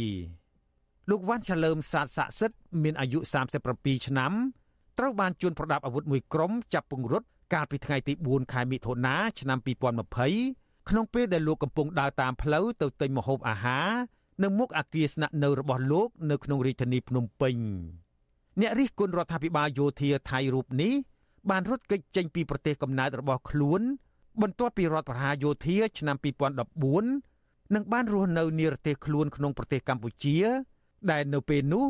[1.09, 3.19] លោកវ៉ាន់ឆាលើមសាទស័ក្តិសិទ្ធមានអាយុ
[3.63, 4.31] 37ឆ្នាំ
[4.97, 9.57] ត្រូវបានជួនប្រដាប់អាវុធមួយក្រុមចាប់ពង្រត់កាលពីថ្ងៃទី4ខែមិថុនាឆ្នាំ
[10.23, 13.89] 2020ក្នុងពេលដែលលោកកំពុងដើរតាមផ្លូវទៅទិញម្ហូបអាហារ
[14.43, 17.55] នៅមុខអគារស្នាក់នៅរបស់លោកនៅក្នុងរាជធានីភ្នំពេញ។
[18.61, 20.93] អ្នករិះគន់រដ្ឋាភិបាលយោធាថៃរូបនេះ
[21.49, 23.81] បានរត់គេចចេញពីប្រទេសកំណើតរបស់ខ្លួន
[24.41, 26.17] បន្ទាប់ពីរដ្ឋប្រហារយោធាឆ្នាំ
[26.95, 30.37] 2014និងបានរស់នៅនិរទេសខ្លួនក្នុងប្រទេសកម្ពុជា
[31.11, 31.85] ដែលនៅពេលនោះ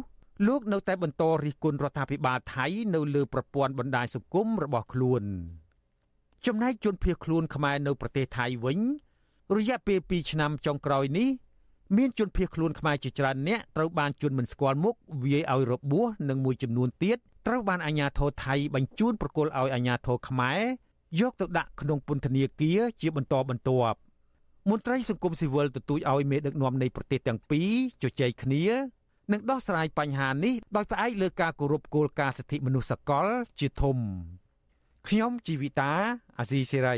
[0.47, 5.23] លោកនៅតែបន្តរិះគន់រដ្ឋាភិបាលថៃនៅលើប្រព័ន្ធបណ្ដាញសង្គមរបស់ខ្លួន
[6.45, 8.79] ចំណែកជនភៀសខ្លួនខ្មែរនៅប្រទេសថៃវិញ
[9.57, 11.27] រយៈពេល2ឆ្នាំចុងក្រោយនេះ
[11.97, 17.17] មានជនភៀសខ្លួនខ្មែរជាច្រើនអ្នកត្រូវបានជន់មិនស្គាល់មុខវាយឲ្យរបួសនិងមួយចំនួនទៀត
[17.47, 20.61] ត្រូវបានអាជ្ញាធរថៃបញ្ជូនប្រគល់ឲ្យអាជ្ញាធរខ្មែរ
[21.19, 23.97] យកទៅដាក់ក្នុងពន្ធនាគារជាបន្តបន្ទាប់
[24.69, 27.69] មន្ត្រីសង្គមស៊ីវិលទទូចឲ្យមេដឹកនាំនៃប្រទេសទាំងពីរ
[28.03, 28.63] ជជែកគ្នា
[29.31, 33.27] និងដោះស្រាយបញ្ហានេះដោយផ្អែកលើការគោរពគោលការណ៍សិទ្ធិមនុស្សសកល
[33.59, 33.97] ជាធំ
[35.07, 35.91] ខ្ញុំជីវិតា
[36.39, 36.97] អាស៊ីសេរី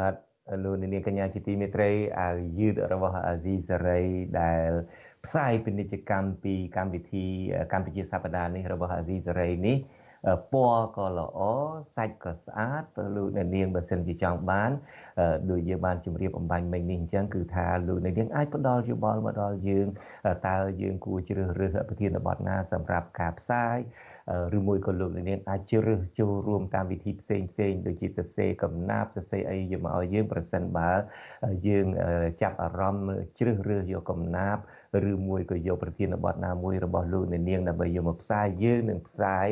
[0.00, 0.14] បាទ
[0.64, 4.02] លោកនាងកញ្ញាជាទីមេត្រីអាវយឺតរបស់អាស៊ីសេរី
[4.40, 4.70] ដែល
[5.24, 7.26] ផ្សាយពាណិជ្ជកម្មពីកម្មវិធី
[7.72, 9.76] កម្ពុជាសប្តាហ៍នេះរបស់អាស៊ីសេរីនេះ
[10.52, 11.40] ពណ៌ក៏ល្អ
[11.96, 14.70] សាច់ក៏ស្អាតទៅលោកអ្នកនាងបើសិនជាចង់បាន
[15.50, 19.86] ដូចយើងបានជម្រាបអំបញ្ញមិញនេះអញ្ចឹងគឺថាលោកអ្នកនាងអាចផ្ដល់យោបល់មកដល់យើង
[20.48, 23.76] តើយើងគួរជ្រើសរើសប្រធានបទណាសម្រាប់ការផ្សាយ
[24.56, 30.90] ឬមួយក៏លោកនាងអាចជ្រើសចូលរួមតាមវិធីផ្សេងផ្សេងដូចជាសរសេរកំណាព្យសរសេរអីយកមកឲ្យយើងប្រសិនបើ
[31.66, 31.86] យើង
[32.42, 34.62] ចាប់អារម្មណ៍ជ្រើសរើសយកកំណាព្យ
[35.10, 39.46] ឬមួយក៏យកប្រធានបទណាមួយរបស់លោកនាងដើម្បីយកមកផ្សាយយើងនឹងផ្សាយ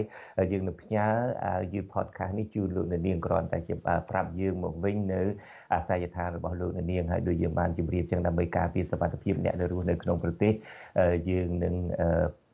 [0.53, 1.09] យើងនឹងផ្ញើ
[1.73, 3.75] យឺ podcast នេះជូនលោកនាងគ្រាន់តែជា
[4.11, 5.23] ប្រាប់យើងមកវិញនៅ
[5.73, 10.53] អាសយដ្ឋានរបស់លោកនាងហើយដូចយើងបានជម្រាបចឹងដើម្បីការពារសុខភាពអ្នកដែលរស់នៅក្នុងប្រទេស
[11.31, 11.75] យើងនឹង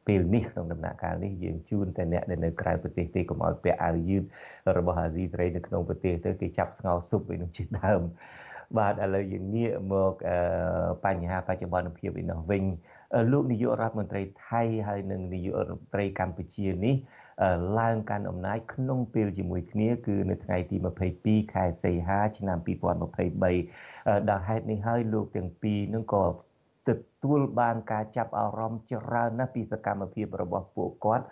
[0.07, 4.23] ពេលនេះក្នុងដំណាក់កាលនេះយើងជូនតែអ្នកដែលនៅក្រៅប្រទេសទេកុំឲ្យពាក់អាវយឺត
[4.77, 8.03] របស់អាស៊ីសេរីនៅក្នុងប្រទេសទៅគេចាប់ស្ងោស៊ុបវិញនឹងជាដើម
[8.79, 10.12] បាទឥឡូវយើងងាកមក
[11.05, 12.64] បញ្ហាបច្ចុប្បន្នភាពឯនោះវិញ
[13.33, 16.95] លោកនាយករដ្ឋមន្ត្រីថៃហើយនិងនាយករដ្ឋមន្ត្រីកម្ពុជានេះ
[17.79, 20.77] ឡើងកាន់អំណាចក្នុងពេលជាមួយគ្នាគឺនៅថ្ងៃទី
[21.14, 26.25] 22ខែសីហាឆ្នាំ2023ដល់ហេតុនេះហើយលោកទាំងពីរនឹងក៏
[26.88, 26.90] ទ
[27.24, 31.24] ទួលបានការចាប់អារម្មណ៍ច្រើនណាស់ពីសកម្មភាពរបស់ពួកគាត់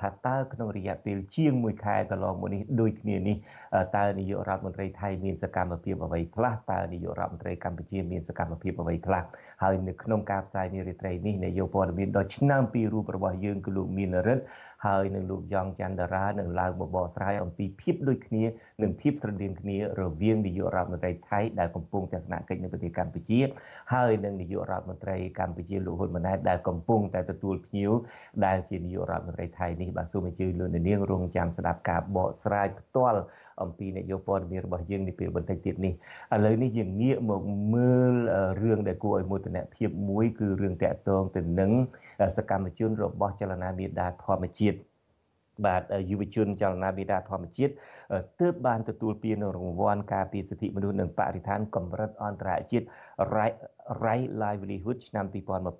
[0.00, 3.36] ថាតើក្នុងរយៈពេលជាង1ខែកន្លងមកនេះដូចគ្នានេះ
[3.96, 9.24] តើនាយករដ្ឋមន្ត្រីថៃមានសកម្មភាពអ្វីខ្លះតើនាយករដ្ឋមន្ត្រីកម្ពុជាមានសកម្មភាពអ្វីខ្លះ
[9.62, 14.44] ហើយនៅក្នុងការផ្សាយនារីត្រីនេះនាយកព័ត៌មានដ៏ឆ្នាំពីររូបរបស់យើងគឺលោកមានរិទ្ធ
[14.86, 18.42] ហើយនឹងលោកយ៉ងច័ន្ទរានឹងឡើងមកបកស្រាយអំពីភាពដូចគ្នា
[18.82, 23.40] និងភាពស្រដៀងគ្នារវាងនាយករដ្ឋមន្ត្រីថៃដែលកំពុងទស្សនកិច្ចនៅប្រទេសកម្ពុជា
[23.94, 27.92] ហើយនិងនាយករដ្ឋមន្ត្រីកម្ពុជាលោកហ៊ុនម៉ាណែតដែលកំពុងតែទទួលភ្ញៀវ
[28.44, 33.20] ដែលជានាយករដ្ឋមន្ត្រីថៃនេះបាទសូមអញ្ជើញលោកនាងរងចាំស្ដាប់ការបកស្រាយផ្ទាល់
[33.62, 35.94] អំពីនយោបាយព័ត៌មានរបស់យើងនាពេលបន្តិចទៀតនេះ
[36.34, 37.42] ឥឡូវនេះយើងងាកមក
[37.74, 38.14] មើល
[38.62, 41.72] រឿងដែលគួរឲ្យមោទនភាពមួយគឺរឿងតាក់ទងទៅនឹង
[42.36, 44.78] សកម្មជនរបស់ចលនាមេដាធម្មជាតិ
[45.66, 47.72] បាទយុវជនចលនាមេដាធម្មជាតិ
[48.40, 52.86] ទើបបានទទួលពានរង្វាន់ការពារសិទ្ធិមនុស្សនិងបរិស្ថានកម្រិតអន្តរជាតិ
[54.04, 55.26] Right Livelihood ឆ្នាំ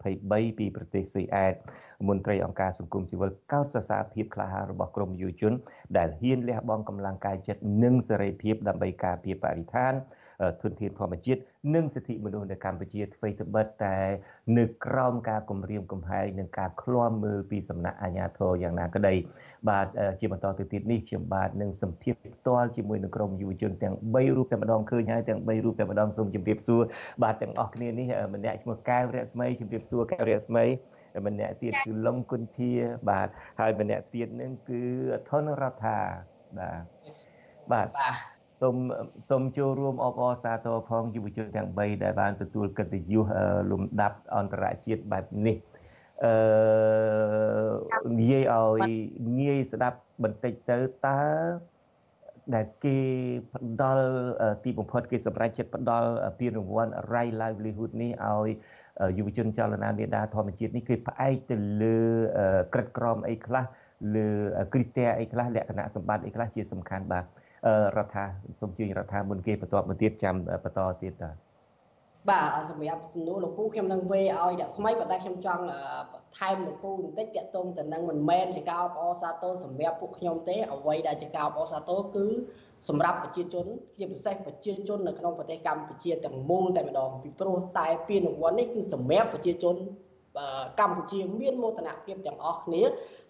[0.02, 1.54] 2023ពីប្រទេសស៊ុយអែត
[2.08, 5.52] មន្ត្រីអង្គការសង្គមស៊ីវិលកោតសរសើរភាពក្លាហានរបស់ក្រមយុវជន
[5.96, 9.94] ដែលហ៊ានលះបង់កម្លាំងកាយចិត្តនិងសេរីភាពដើម្បីការពារបរិស្ថាន
[10.62, 11.40] ធនធានធម្មជាតិ
[11.74, 13.98] និងសិទ្ធិមនុស្សនៅកម្ពុជាអ្វីត្បិតតែ
[14.58, 19.14] នៅក្រោមការគំរាមកំហែងនិងការឃ្លាំមើលពីសំណាក់អាជ្ញាធរយ៉ាងណាក្តី
[19.68, 19.86] បាទ
[20.20, 26.82] ជាបន្តទៅទៀតនេះខ្ញុំបាទនឹងសម្ភាសផ្ទាល់ជាមួយនឹងក្រុមយុវជនទាំង3រូបតែម្ដងឃើញហើយទាំង3រូបតែម្ដងសូមជម្រាបសួរ
[27.22, 30.64] បាទទាំងអស់គ្នានេះម្នាក់ឈ្មោះកែវរស្មីជម្រាបសួរកែវរស្មី
[31.26, 32.72] ម្នាក់ទៀតគឺលងគុន្ធា
[33.10, 33.28] បាទ
[33.60, 34.82] ហើយម្នាក់ទៀតនឹងគឺ
[35.28, 35.98] ថនរដ្ឋា
[36.58, 36.82] បាទ
[37.72, 37.88] បាទ
[38.60, 38.76] សូម
[39.30, 43.26] សូមចូលរួមអបអរសាទរផងយុវជនទាំង3ដែលបានទទួលកិត្តិយស
[43.70, 45.56] លំដាប់អន្តរជាតិបែបនេះ
[46.24, 48.92] អឺនិយាយឲ្យ
[49.40, 51.20] ងាយស្ដាប់បន្តិចទៅតើ
[52.54, 52.96] ដែលគេ
[53.54, 54.08] ផ្ដល់
[54.64, 58.48] ទីបំផុតគេសម្រេចចិត្តផ្ដល់ពានរង្វាន់ Right Livelihood នេះឲ្យ
[59.18, 61.98] យុវជនចលនាមេដាធម្មជាតិនេះគឺផ្អែកទៅលើ
[62.74, 63.64] ក្រិតក្រមអីខ្លះ
[64.14, 64.28] លើ
[64.72, 67.24] គ្រីតេអីខ្លះលក្ខណៈសម្បត្តិអីខ្លះជាសំខាន់បាទ
[67.96, 68.24] រដ្ឋា
[68.60, 71.30] សូមជឿរដ្ឋាមុនគេបន្តមកទៀតចាំបន្តទៀតតើ
[72.30, 75.64] បាទសម្រាប់សំណួរលោកពូខ្ញុំនឹងវេឲ្យអ្នកស្មីប៉ុន្តែខ្ញុំចង់
[76.38, 82.26] ថែមលោកពូបន្តិចតាក់ទងទៅនឹងមិនមែនជាការអបអរសាទរសម្រាប់ពួកខ្ញុំទេអ្វីដែលជាការអបអរសាទរគឺ
[82.88, 83.66] សម្រាប់ប្រជាជន
[83.98, 89.76] ជាពិសេសប្រជាជននៅក្នុងប្រទេសកម្ពុជាទាំងមូលតែម្ដងពីព្រោះតែពានរង្វាន់នេះគឺសម្រាប់ប្រជាជន
[90.80, 92.82] កម្ពុជាមានមោទនភាពទាំងអស់គ្នា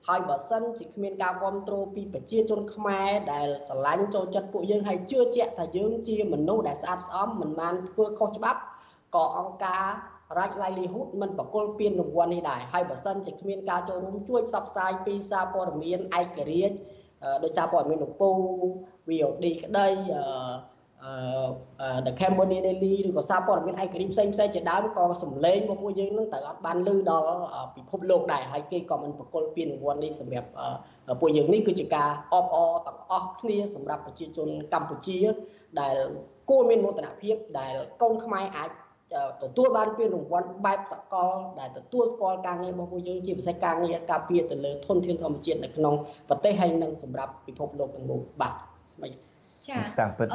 [0.06, 8.60] ហើយបើសិនជាគ្មានការគ្រប់គ្រងពីប្រជាជនខ្មែរដែលស្រឡាញ់ចូលចិត្តពួកយើងហើយជឿជាក់ថាយើងជាមនុស្សដែលស្អាតស្អំមិនបានធ្វើខុសច្បាប់
[9.14, 9.86] ក៏អង្គការ
[10.36, 16.76] Right Livelihood មិនបកគលពានរង្វាន់នេះដែរហើយបើសិនជាគ្មានការចូលរួមជួយផ្សព្វផ្សាយពីសារព័ត៌មានឯករាជ្យ
[17.44, 18.30] ដោយសារព័ត៌មានលោកពូ
[19.08, 20.77] VOD ក្តីអឺ
[22.06, 27.28] The Cambodia Daily ឬក៏សារព័ត៌មានឯករាជ្យផ្សេងផ្សេងជាដើមក៏សម្លេងរបស់ពួកយើងនឹងត្រូវអត់បានលើដល់
[27.76, 30.48] ពិភពលោកដែរហើយគេក៏មិនបកគលពានរង្វាន់នេះសម្រាប់
[31.20, 35.18] ពួកយើងនេះគឺជាការអបអរទាំងអស់គ្នាសម្រាប់ប្រជាជនកម្ពុជា
[35.80, 35.96] ដែល
[36.50, 38.70] គួរមានមោទនភាពដែលកូនខ្មែរអាច
[39.42, 45.94] ទទួលបានពានរង្វាន់បែបសកលដែលទទួលស្គាល់ការងាររបស់ពួកយើងជាពិសេសការងារការពារទៅលើធនធានធម្មជាតិនៅក្នុង
[46.28, 48.54] ប្រទេសហើយនិងសម្រាប់ពិភពលោកទាំងមូលបាទ
[48.94, 49.27] ស្មីចា
[50.00, 50.28] តាំងពិត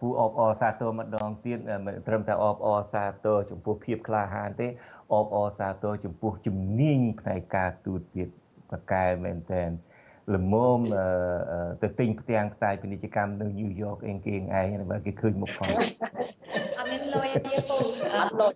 [0.00, 4.66] ពូអបអរសាទរម្ដងទៀតមិនត្រឹមតែអបអរសាទរចំពោះភាពក្លាហានទេ
[5.14, 8.28] អបអរសាទរចំពោះជំនាញផ្នែកការទូតទៀត
[8.70, 9.70] ប្រកែមែនតែន
[10.34, 10.78] ល្មម
[11.82, 17.76] ទៅទិញផ្ទាំងផ្សាយពាណិជ្ជកម្មនៅញូវយ៉កអេងគេឯងបើគេឃើញមុខផងអត់មានលុយទេពូ
[18.14, 18.52] អត់លុយ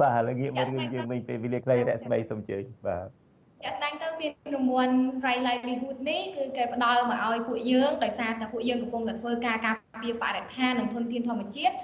[0.00, 3.21] បាទឥឡូវងាកមករឿងយើងវិញពេលវេលាខ្លីរស្មីសូមជើញបាទ
[3.64, 11.74] ចាស្ដែងទៅពានរង្វាន់ Right Livelihood នេះគឺគេផ្ដល់មកឲ្យពួកយើងដោយសារតែពួកយើងកំពុងតែធ្វើការការពារបរិស្ថាននិងធនធានធម្មជាតិ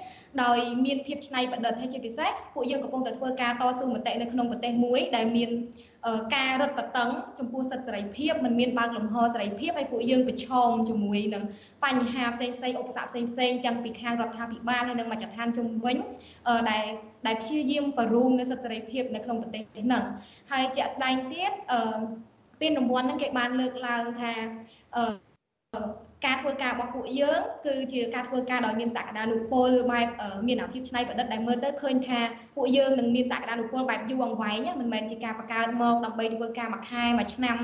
[0.43, 5.49] ដោយមានភាពច្នៃប្រឌិតហើយជាពិសេសពួកយើងកំពុងតែធ្វើការតស៊ូមតិនៅក្នុងប្រទេសមួយដែលមាន
[6.35, 11.43] ការរឹតបន្តឹងចំពោះសិទ្ធិសេរីភាពមិនមានបើកលំហសេរីភាពហើយពួកយើងប្រឈមជាមួយនឹង
[11.85, 15.97] បញ្ហាផ្សេងផ្សេងឧបសគ្គផ្សេងផ្សេងទាំងពីខាងរដ្ឋាភិបាលហើយនិងមជ្ឈដ្ឋានជុំវិញ
[16.69, 16.85] ដែល
[17.27, 20.03] ដែលព្យាយាមបរូមនៅសិទ្ធិសេរីភាពនៅក្នុងប្រទេសហ្នឹង
[20.51, 21.99] ហើយជាក់ស្ដែងទៀតអឺ
[22.61, 24.33] ពានរង្វាន់ហ្នឹងគេបានលើកឡើងថា
[24.97, 25.28] អឺ
[26.25, 30.07] ការធ្វើការរបស់ពួកយើងគឺជាការធ្វើការដោយមានសក្តានុពលបែប
[30.47, 32.19] មានអាភិបច្នៃប្រឌិតដែលមើលទៅឃើញថា
[32.55, 37.57] ពួកយើងនឹងមានសក្តានុពលបែបយូរអង្វែងមិនមែនជាការបង្កើតមកដើម្បីធ្វើការមួយខែមួយឆ្នាំ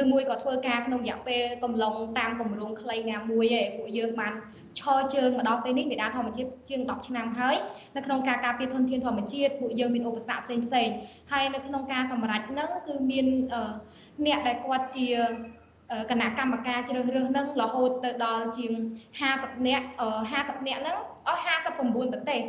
[0.00, 4.32] ឬមួយក៏ធ្វើការក្នុងរយៈពេលកំឡុងតាមគម្រោងខ្លីណាមួយឯងពួកយើងបាន
[4.78, 7.56] ឈរជើងមកដល់ពេលនេះមេដាធម្មជាតិជាង10ឆ្នាំហើយ
[7.96, 10.88] នៅក្នុងការការពារធនធានធម្មជាតិពួកយើងមានឧបសគ្គផ្សេងផ្សេង
[11.32, 13.26] ហើយនៅក្នុងការសម្រេចហ្នឹងគឺមាន
[14.26, 15.08] អ្នកដែលគាត់ជា
[16.10, 18.72] គណៈកម្មការជ្រើសរើសនឹងរហូតទៅដល់ជាង
[19.20, 19.86] 50នាក់
[20.30, 20.96] 50នាក់ហ្នឹង
[21.28, 22.42] អស់59ប្រទេស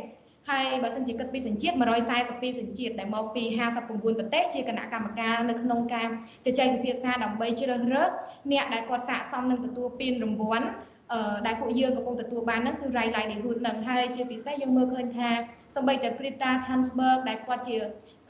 [0.50, 1.74] ហើយបើសិនជាគិតពីសញ្ជាតិ
[2.16, 3.44] 142សញ្ជាតិដែលមកពី
[3.76, 6.08] 59ប្រទេសជាគណៈកម្មការនៅក្នុងការ
[6.44, 8.10] ជជែកពិភាក្សាដើម្បីជ្រើសរើស
[8.52, 10.66] អ្នកដែលគាត់ស័ក្តិសមនឹងទទួលពានរង្វាន់
[11.12, 15.30] អឺដែលពួកយើងកំពុងទទួលបានហ្នឹងគឺ Right Livelihood ហ្នឹងហើយជាពិសេសយើងមើលឃើញថា
[15.76, 17.76] សម្បីតែ Greta Thunberg ដែលគាត់ជា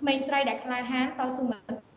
[0.01, 1.94] ក្មេងស្រីដែលក្លាហានតស៊ូមតិ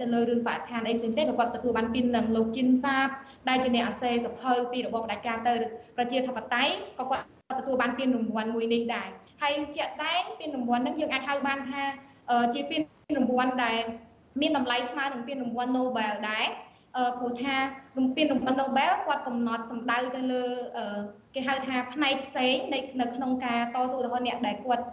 [0.00, 3.08] ទៅលើរឿងបរិស្ថានអីផ្សេងៗក៏គាត់ទទួលបានពីនឹងលោកជីនសាប
[3.48, 5.54] ដែលជាអ្នកអសេសភៅពីរបបផ្ដាច់ការទៅ
[5.96, 7.24] ប្រជាធិបតេយ្យក៏គាត់
[7.60, 9.08] ទទួលបានពានរង្វាន់មួយនេះដែរ
[9.42, 11.82] ហើយជាក់ស្ដែងពានរង្វាន់ហ្នឹងយើងអាចហៅបានថា
[12.54, 12.80] ជាពាន
[13.18, 13.78] រង្វាន់ដែល
[14.40, 16.46] មានតម្លៃស្មើនឹងពានរង្វាន់ Nobel ដែរ
[17.18, 17.54] ព្រោះថា
[17.98, 20.44] រំពានរង្វាន់ Nobel គាត់កំណត់សម្ដៅទៅលើ
[21.34, 22.54] គេហៅថាផ្នែកផ្សេង
[23.00, 24.84] នៅក្នុងការតស៊ូរបស់អ្នកដែលគាត់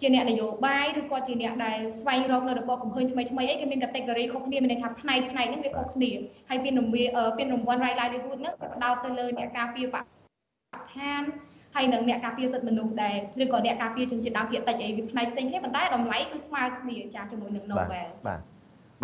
[0.00, 6.10] ជាអ្នកនយោបាយឬគាត់ជាអ្នកដែលស្វែងរកនៅរបបកំហើញថ្មីថ្មីអីគេមាន category ខុសគ្នាមានន័យថាផ្នែកផ្នែកហ្នឹងវាខុសគ្នា
[6.48, 7.04] ហើយពានរង្វា
[7.38, 11.22] ពានរង្វាន់ Right Livelihood ហ្នឹងផ្ដោតទៅលើអ្នកការពារបរិស្ថាន
[11.74, 18.40] ហើយនឹងអ្នកការពារសិទ្ធិមនុស្សដែរឬក៏អ្នកការពារជនជាតិដើមភាគតិចអីវាផ្នែកផ្សេងគ្នាប៉ុន្តែតម្លៃគឺស្មើគ្នាចាជាមួយនឹង Nobel បាទ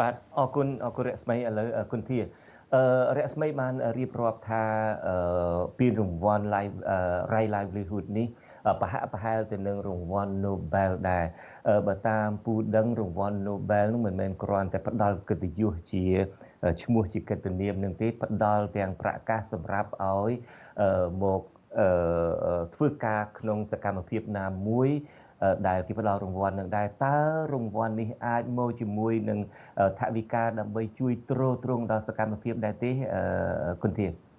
[0.00, 2.18] បាទអរគុណអរគុណរស្មីឥឡូវគុណធា
[2.74, 4.62] អឺរស្មីបានរៀបរាប់ថា
[5.06, 6.76] អឺពានរង្វាន់ live
[7.34, 8.28] right livelihood នេះ
[8.80, 11.24] ប្រហាក់ប្រហែលទៅនឹងរង្វាន់ Nobel ដែរ
[11.86, 16.06] បើតាមពូដឹងរង្វាន់ Nobel នោះមិនមែនគ្រាន់តែផ្ដល់កិត្តិយសជា
[16.82, 20.30] ឈ្មោះជាកិត្តិនាមនឹងទេផ្ដល់ទាំងប្រកាសសម្រាប់ឲ្យ
[21.22, 21.42] មក
[22.74, 24.90] ធ្វើការក្នុងសកម្មភាពណាមួយ
[25.68, 27.16] ដែលគេផ្ដល់រង្វាន់នឹងដែរតើ
[27.54, 29.38] រង្វាន់នេះអាចមកជាមួយនឹង
[29.98, 32.90] ថវិកាដើម្បីជួយទ្រទ្រង់ដល់សកម្មភាពដែរទេ
[33.82, 34.31] គុណធាអើយ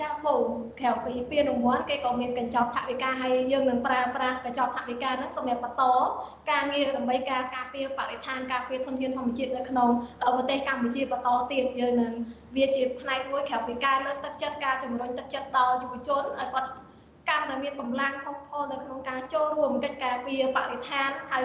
[0.00, 0.34] ចាស់ពូ
[0.80, 5.82] ក្រៅពីពានរង្វាន់គេក៏មានកញ្ចប់ថវិកាហើយយើងនឹងប្រើប្រាស់កញ្ចប់ថវិកាហ្នឹងសម្រាប់បន្ត
[6.50, 9.90] ការងារដើម្បីការការពារបរិស្ថានការពារធនធានធម្មជាតិនៅក្នុង
[10.36, 12.12] ប្រទេសកម្ពុជាបន្តទៀតយើងនឹង
[12.56, 16.70] វាជាផ្នែកមួយក្រៅពីការលើកទឹកចិត្តការជំរុញទឹកចិត្តដល់យុវជនឲ្យគាត់
[17.28, 21.44] កាន់តែមានកម្លាំងផុសផុលនៅក្នុងការចូលរួមកិច្ចការពារបរិស្ថានហើយ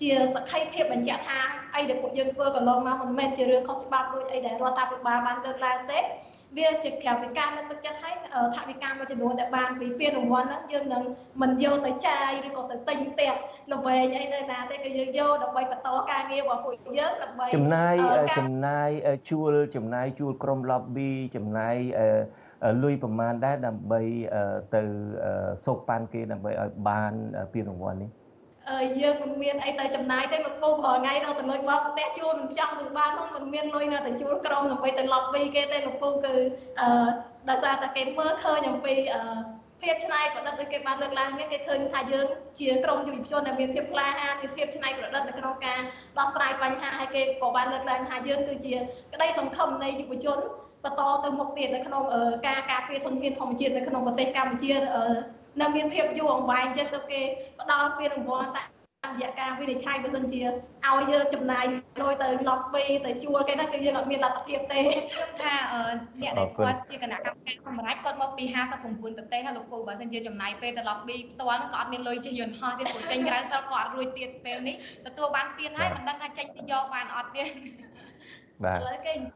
[0.00, 1.40] ជាសក្ខីភាពបញ្ជាក់ថា
[1.76, 6.00] អីដែលពួកយើងធ្វើកន្លងមកមិនមែនជារឿងខុសច្បាប់ដូចអីដែលរដ្ឋាភិបាលបានលើកឡើងទេ
[6.56, 8.14] វាជាក្រៅពីការលើកទឹកចិត្តឲ្យ
[8.56, 11.02] ថវិកាមួយចំនួនដែលបានពីពានរង្វាន់ហ្នឹងយើងនឹង
[11.42, 13.32] មិនយកទៅចាយឬក៏ទៅទិញផ្ទះ
[13.72, 17.94] ល្វែងអីនៅណាទេគឺយើងយកដើម្បីបន្តការងាររបស់ពួកយើងដើម្បីចំណាយ
[18.38, 18.90] ចំណាយ
[19.30, 21.76] ជួលចំណាយជួលក្រុម lobby ចំណាយ
[22.82, 24.00] លុយប្រមាណដែរដើម្បី
[24.74, 24.82] ទៅ
[25.66, 27.12] សោកប៉ាន់គេដើម្បីឲ្យបាន
[27.54, 28.10] ពានរង្វាន់នេះ
[29.00, 36.34] យើងមិនមានអីទៅចំណាយទេមកពូប្រហែលថ្ងៃទៅទៅលុយបោកផ្ទះជួលមិនចង់ទៅបានហ្នឹងមិនមានលុយនៅទៅជួលក្រុមដើម្បីទៅ lobby គេទេលោកពូគឺ
[36.80, 37.08] អឺ
[37.48, 39.22] ដោយសារតែគេមើលឃើញអំពីអឺ
[39.82, 42.26] ភាពច្នៃប្រឌិតដែលគេបានលើកឡើងនេះគេឃើញថាយើង
[42.60, 45.80] ជាក្រុមយុវជនដែលមានភាពក្លាហានមានភាពច្នៃប្រឌិតនៅក្នុងការ
[46.18, 48.74] ដោះស្រាយបញ្ហាហើយគេក៏បានលើកឡើងថាយើងគឺជា
[49.12, 50.38] ក្តីសង្ឃឹមនៃយុវជន
[50.84, 52.02] បន្តទៅមុខទៀតនៅក្នុង
[52.46, 54.72] ការការពារធនធានធម្មជាតិនៅក្នុងប្រទេសកម្ពុជា
[55.60, 57.20] នៅមានភាពយូរអង្វែងចឹងទៅគេ
[57.60, 61.64] ផ្ដល់ពានរង្វាន់តាមរយៈការវិនិច្ឆ័យបើមិនជាឲ្យយើងចំណាយ
[62.02, 64.80] លុយទៅ lobby ទៅជួលគេហ្នឹងគឺយើងអត់មានលទ្ធភាពទេ
[65.40, 65.52] ថា
[66.22, 74.74] អ្នកដែលគាត់ជាគណៈកម្មការសម្រាប់គាត់មកពី59ប្រទេសហើយលោកពូបើមិនជាចំណាយពេលទៅ lobby ផ្ទាល់ហ្នឹងក៏អត់មានលុយជិះយន្តហោះទៀតព្រោះចេញក្រៅស្រុកក៏អត់រួចទៀតពេលនេះ
[75.06, 77.42] ទទួលបានពានហើយមិនដឹងថាចេញទៅយកបានអត់ទេ
[78.64, 78.78] បាទ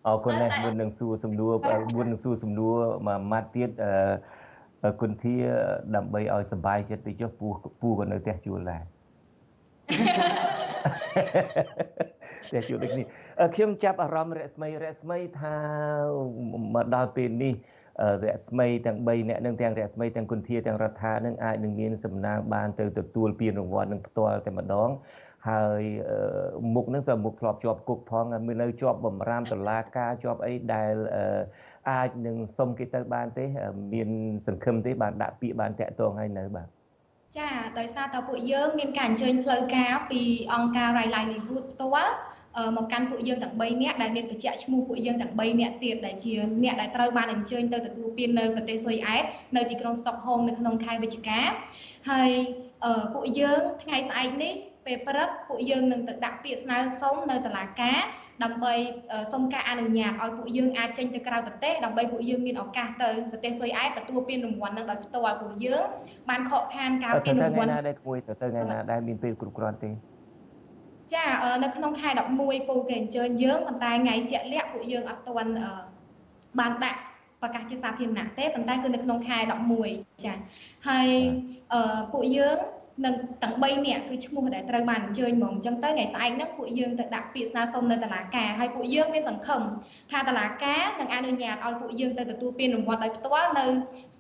[0.07, 1.53] អរគុណណាស់មុននឹងសួរសំណួរ
[1.97, 2.75] មុននឹងសួរសំណួរ
[3.07, 3.93] មួយម៉ាត់ទៀតអឺ
[5.01, 5.37] គុណធា
[5.97, 7.49] ដើម្បីឲ្យសុបាយចិត្តទៅចុះពូ
[7.81, 8.83] ពូក៏នៅផ្ទះជួលដែរ
[12.47, 13.07] ផ្ទះជួលដូចនេះ
[13.55, 15.57] ខ្ញុំចាប់អារម្មណ៍រស្មីរស្មីថា
[16.75, 17.55] មកដល់ពេលនេះ
[18.25, 24.91] រស្មីទាំង3អ្នកនឹងទាំងរស្មីទាំងគុណធាទាំងរដ្ឋានឹងអាចនឹងមានសំណាងបានទៅទទួលពានរង្វាន់នឹងផ្ទាល់តែម្ដង
[25.51, 25.83] ហើយ
[26.75, 30.93] មុខនឹងសម្មុខធ្លាប់ជាប់គុកផងមាននៅជាប់បំរាមតឡាការជាប់អីដែល
[31.91, 33.45] អាចនឹងសុំគេទៅបានទេ
[33.95, 34.09] មាន
[34.47, 36.69] សង្ឃឹមទេបានដាក់ពាក្យបានតាក់ទងឲ្យនៅបាទ
[37.39, 40.23] ចាដោយសារតើពួកយើងមានការអញ្ជើញផ្លូវការពី
[40.55, 42.15] អង្គការ Right Livelihood ផ្ទាល់
[42.77, 49.25] មកកាន់ពួកយើងទាំង3នាក់ដែលមានបញ្ជាក់ឈ្មោះពួកយើងទាំង3នាក់ទៀតដែលជាអ្នកដែលត្រូវបានអញ្ជើញទៅទទួលពាននៅប្រទេសស៊ុយអែត
[49.57, 51.41] នៅទីក្រុងស្តុកហូមនៅក្នុងខែវិច្ឆិកា
[52.11, 52.31] ហើយ
[53.15, 54.55] ពួកយើងថ្ងៃស្អែកនេះ
[54.87, 57.99] ពេលព្រឹកពួកយើងនឹងទៅដាក់ពាក្យស្នើសុំនៅតុលាការ
[58.43, 58.75] ដើម្បី
[59.33, 65.87] សុំការអនុញ្ញាតឲ្យពួកយើងអាចចេញទៅក្រៅប្រទេសដើម្បីពួកយើងមានឱកាសទៅប្រទេសស៊ុយអែតទទួលពានរង្វាន់នឹងដោយផ្ទាល់ពួកយើង
[66.31, 69.91] បានខកខានការពានរង្វាន់ទៅថ្ងៃណាដែលគួយទៅថ្ងៃណាដែលមានពេលគ្រប់គ្រាន់ទេ
[71.15, 71.25] ចា
[71.65, 72.09] នៅក្នុងខែ
[72.41, 75.53] 11ពូគេអញ្ជើញយើងប៉ុន្តែថ្ងៃជាក់លាក់ពួកយើងអត់ទាន់
[76.61, 77.01] បានដាក់
[77.43, 79.39] ប្រកាសជាសាធារណៈទេប៉ុន្តែគឺនៅក្នុងខែ
[79.81, 80.35] 11ចា
[80.89, 81.09] ហើយ
[82.13, 82.57] ពួកយើង
[83.05, 89.63] នឹងទាំង3នាក់គឺឈ្មោះដែលត្រូវបានអញ្ជើញហ្មងអញ្ចឹងទៅថ្ងៃស្អែកហ្នឹងពួកយើងទៅដាក់ពាក្យស្នើសុំនៅតុលាការហើយពួកយើងមានសង្ឃឹម
[90.11, 93.65] ថាតុលាការនឹងអនុញ្ញាតឲ្យពួកយើងទៅទទួលពានរង្វាន់ដោយផ្ទាល់នៅ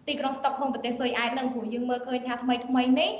[0.09, 3.11] ទីក្រុងស្តុកហូមប្រទេសស៊ុយអែតហ្នឹងព្រោះយើងមើលឃើញថាថ្មីថ្មីនេះ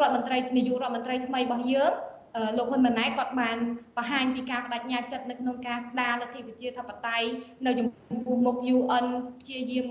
[0.00, 1.92] រដ្ឋមន្ត្រីនាយករដ្ឋមន្ត្រីថ្មីរបស់យើង
[2.56, 3.58] លោកហ៊ុនម៉ាណែតគាត់បាន
[3.96, 7.28] បង្ហាញពីការបដិញ្ញាចិត្តនៅក្នុងការស្ដារលទ្ធិប្រជាធិបតេយ្យ
[7.66, 7.88] នៅចំ
[8.26, 9.06] ពោះមុខ UN
[9.40, 9.86] ព្យាយាម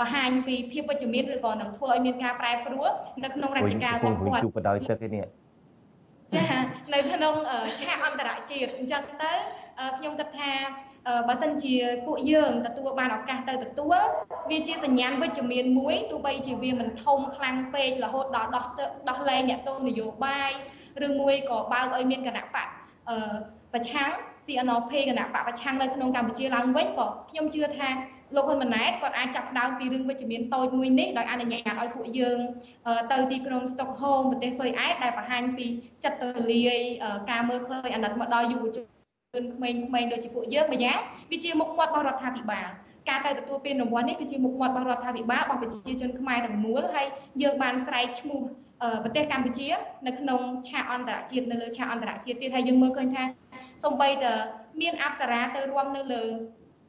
[0.00, 2.88] បង្ហាញពីភាពវិជ្ជមានឬក៏នឹងធ្វើឲ្យមានការប្រែប្រួល
[3.24, 5.24] នៅក្នុងរជ្ជកាលរបស់គាត់ជួបបដោយទឹកឯនេះ
[6.36, 6.46] ចា
[6.94, 7.34] នៅក្នុង
[7.80, 9.32] ឆាកអន្តរជាតិអញ្ចឹងទៅ
[9.98, 10.52] ខ្ញុំគិតថា
[11.28, 11.74] បើសិនជា
[12.06, 13.96] ពួកយើងទទួលបានឱកាសទៅទទួល
[14.50, 18.64] វាជាសញ្ញាណវិជ្ជមានមួយទោះបីជាវាមិនធំខ្លាំងពេករហូតដល់ដោះ
[19.08, 20.50] ដោះលែងអ្នកទោសនយោបាយ
[21.06, 22.68] ឬមួយក៏បើកឲ្យមានគណៈបក
[23.08, 23.34] អឺ
[23.72, 24.10] ប្រឆាំង
[24.46, 27.88] CNP គណៈបកប្រឆាំងនៅក្នុងកម្ពុជាឡើងវិញក៏ខ្ញុំជឿថា
[28.36, 32.38] លោកហ៊ុនម៉ាណែតគាត់អាចចាប់ដើមពីរឿងវិជ្ជមានតូចមួយនេះដោយអនុញ្ញាតឲ្យពួកយើង
[33.12, 35.66] ទៅទីក្រុងស្តុកហូមប្រទេសស៊ុយអែតដែលបង្ហាញពី
[36.04, 36.80] ចិត្តទូលាយ
[37.30, 40.98] ការមើលឃើញអាណិតមកដល់យុវជនក្មេងៗដូចជាពួកយើងម្យ៉ាង
[41.30, 42.66] វាជាមុខមាត់របស់រដ្ឋាភិបាល
[43.08, 47.06] ការទៅទទួលពានរង្វាន់នេះគឺជាមុខមាត់របស់រដ្ឋាភិបាលរបស់ប្រជាជនខ្មែរទាំងមូលហើយ
[47.42, 48.42] យើងបានស្រែកឈ្មោះ
[49.04, 49.68] ប្រទេសកម្ពុជា
[50.06, 53.24] នៅក្នុងឆាកអន្តរជាតិនៅលើឆាកអន្តរជាតិទៀតហើយយើងមើលឃើញថា
[53.84, 54.24] សំបីត
[54.80, 56.22] មានអប្សរាទៅរួមនៅលើ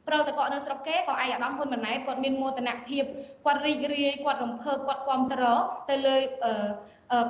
[0.08, 3.04] ប្រតកកនៅស្រុកគេក៏ឯកឧត្តមហ៊ុនម៉ាណែតគាត់មានមោទនភាព
[3.44, 6.16] គាត់រីករាយគាត់រំភើបគាត់គ្រប់គ្រងទៅលើ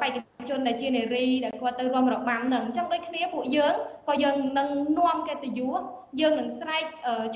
[0.01, 3.75] បេក្ខជនដែលជានារីដែលគាត់ទៅរួមរបាំនឹងអញ្ចឹងដូចគ្នាពួកយើង
[4.09, 5.81] ក៏យើងនឹងនាំកិត្តិយស
[6.21, 6.85] យើងនឹងស្រែក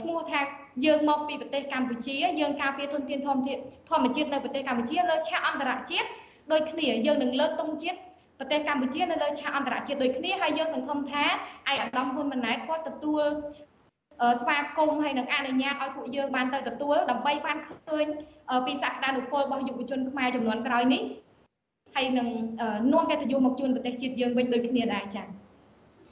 [0.01, 0.41] ឈ្មោះថា
[0.85, 6.09] យើងមកពីប្រទេសកម្ពុជាយើងការពារធនធានធម្មជាតិធម្មជាតិនៅប្រទេសកម្ពុជាលើឆាកអន្តរជាតិ
[6.53, 7.99] ដូចគ្នាយើងនឹងលើកទង់ជាតិ
[8.39, 11.25] ប្រទេសកម្ពុជានៅលើឆាកអន្តរជាតិដូចគ្នាហើយយើងសង្ឃឹមថា
[11.71, 13.25] ឯកឧត្តមហ៊ុនម៉ាណែតគាត់ទទួល
[14.41, 17.57] ស្វាគមន៍ហើយនឹងអនុញ្ញាតឲ្យពួកយើងបានទៅទទួលដើម្បីបាន
[17.89, 18.07] ឃើញ
[18.67, 21.03] ពីសក្តានុពលរបស់យុវជនខ្មែរចំនួនក្រោយនេះ
[21.95, 22.29] ហើយនឹង
[22.93, 25.27] នាំកិត្តិយសមកជូនប្រទេសជាតិយើងវិញដូចគ្នាដែរចា៎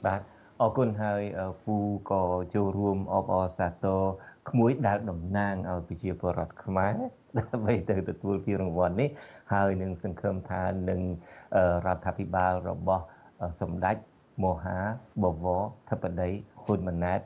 [0.05, 0.21] បាទ
[0.61, 1.21] អរគុណហើយ
[1.63, 1.75] ពូ
[2.09, 2.23] ក៏
[2.55, 4.01] ចូលរួមអបអរសាទរ
[4.49, 6.93] ក្មួយដែលតំណាងឲ្យប្រជាពលរដ្ឋខ្មែរ
[7.39, 9.09] ដើម្បីទៅទទួលពានរង្វាន់នេះ
[9.53, 11.01] ហើយនឹងសង្ឃឹមថានឹង
[11.85, 13.03] រដ្ឋាភិបាលរបស់
[13.61, 13.95] សម្ដេច
[14.43, 14.77] មហា
[15.23, 16.29] បវរធិបតី
[16.63, 17.19] ហ៊ុនម៉ាណែត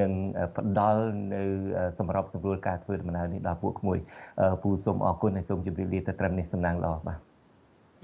[0.00, 0.12] នឹង
[0.56, 1.42] ផ្ដល់នៅ
[1.98, 3.98] សម្រាប់សម្រួលការធ្វើដំណើរនេះដល់ពួកក្មួយ
[4.62, 7.18] ពូសូមអរគុណហើយសូមជម្រាបលាទៅត្រឹមនេះសំណាងល្អបាទ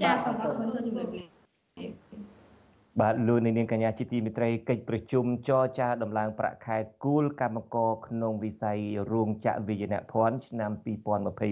[0.03, 1.23] ចាសូមអរគុណសូមជម្រាបលា
[3.01, 8.81] បាទលោកនាងកញ្ញាជាទីមេត្រីកិច្ចប្រជុំចរចាដំឡើងប្រាក់ខែគូលកម្មករក្នុងវិស័យ
[9.13, 10.71] រោងចក្រវិញ្ញាណភ័ណ្ឌឆ្នាំ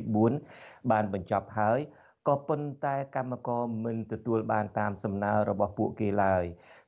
[0.05, 1.81] 2024បានបញ្ចប់ហើយ
[2.29, 6.45] ក៏ប៉ុន្តែកម្មករមិនទទួលបានតាមសំណើរបស់ពួកគេឡើយ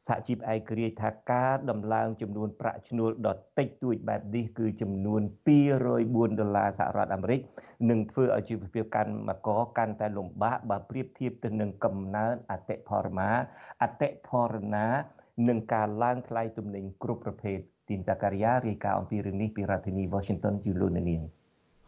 [0.07, 5.23] សហជីពឯករាជ្យថាការដំឡើងចំនួនប្រាក់ឈ្នួលដ៏តិចតួចបែបនេះគឺចំនួន
[5.81, 7.41] 204ដុល្លារសហរដ្ឋអាមេរិក
[7.91, 13.31] នឹងធ្វើឲ្យជីវភាពកម្មករកាន់តែលំបាកបើប្រៀបធៀបទៅនឹងកំណើនអតិផរមា
[13.83, 14.87] អតិផរណា
[15.49, 21.23] នឹងការឡើងថ្លៃទំនិញគ្រប់ប្រភេទទីនសាការីយ៉ារាយការណ៍អំពីរឿងនេះពីរដ្ឋធានី Washington ជូលូននាង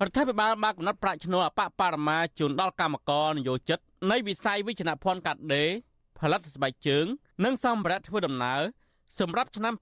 [0.03, 3.79] រដ្ឋាភិបាលបានកំណត់ប្រាក់ឈ្នួលអបបរមាជូនដល់កម្មករនយោជិត
[4.11, 5.71] នៃវិស័យវិជ្ជាភ័ណ្ឌកាត់ដេរ
[6.19, 7.07] ផលិតស្បែកជើង
[7.44, 8.61] និងសម្ភារៈធ្វើដំណើរ
[9.20, 9.75] សម្រាប់ឆ្នាំ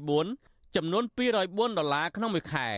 [0.00, 1.04] 2024ចំនួន
[1.40, 2.68] 204ដុល្លារក្នុងមួយខែ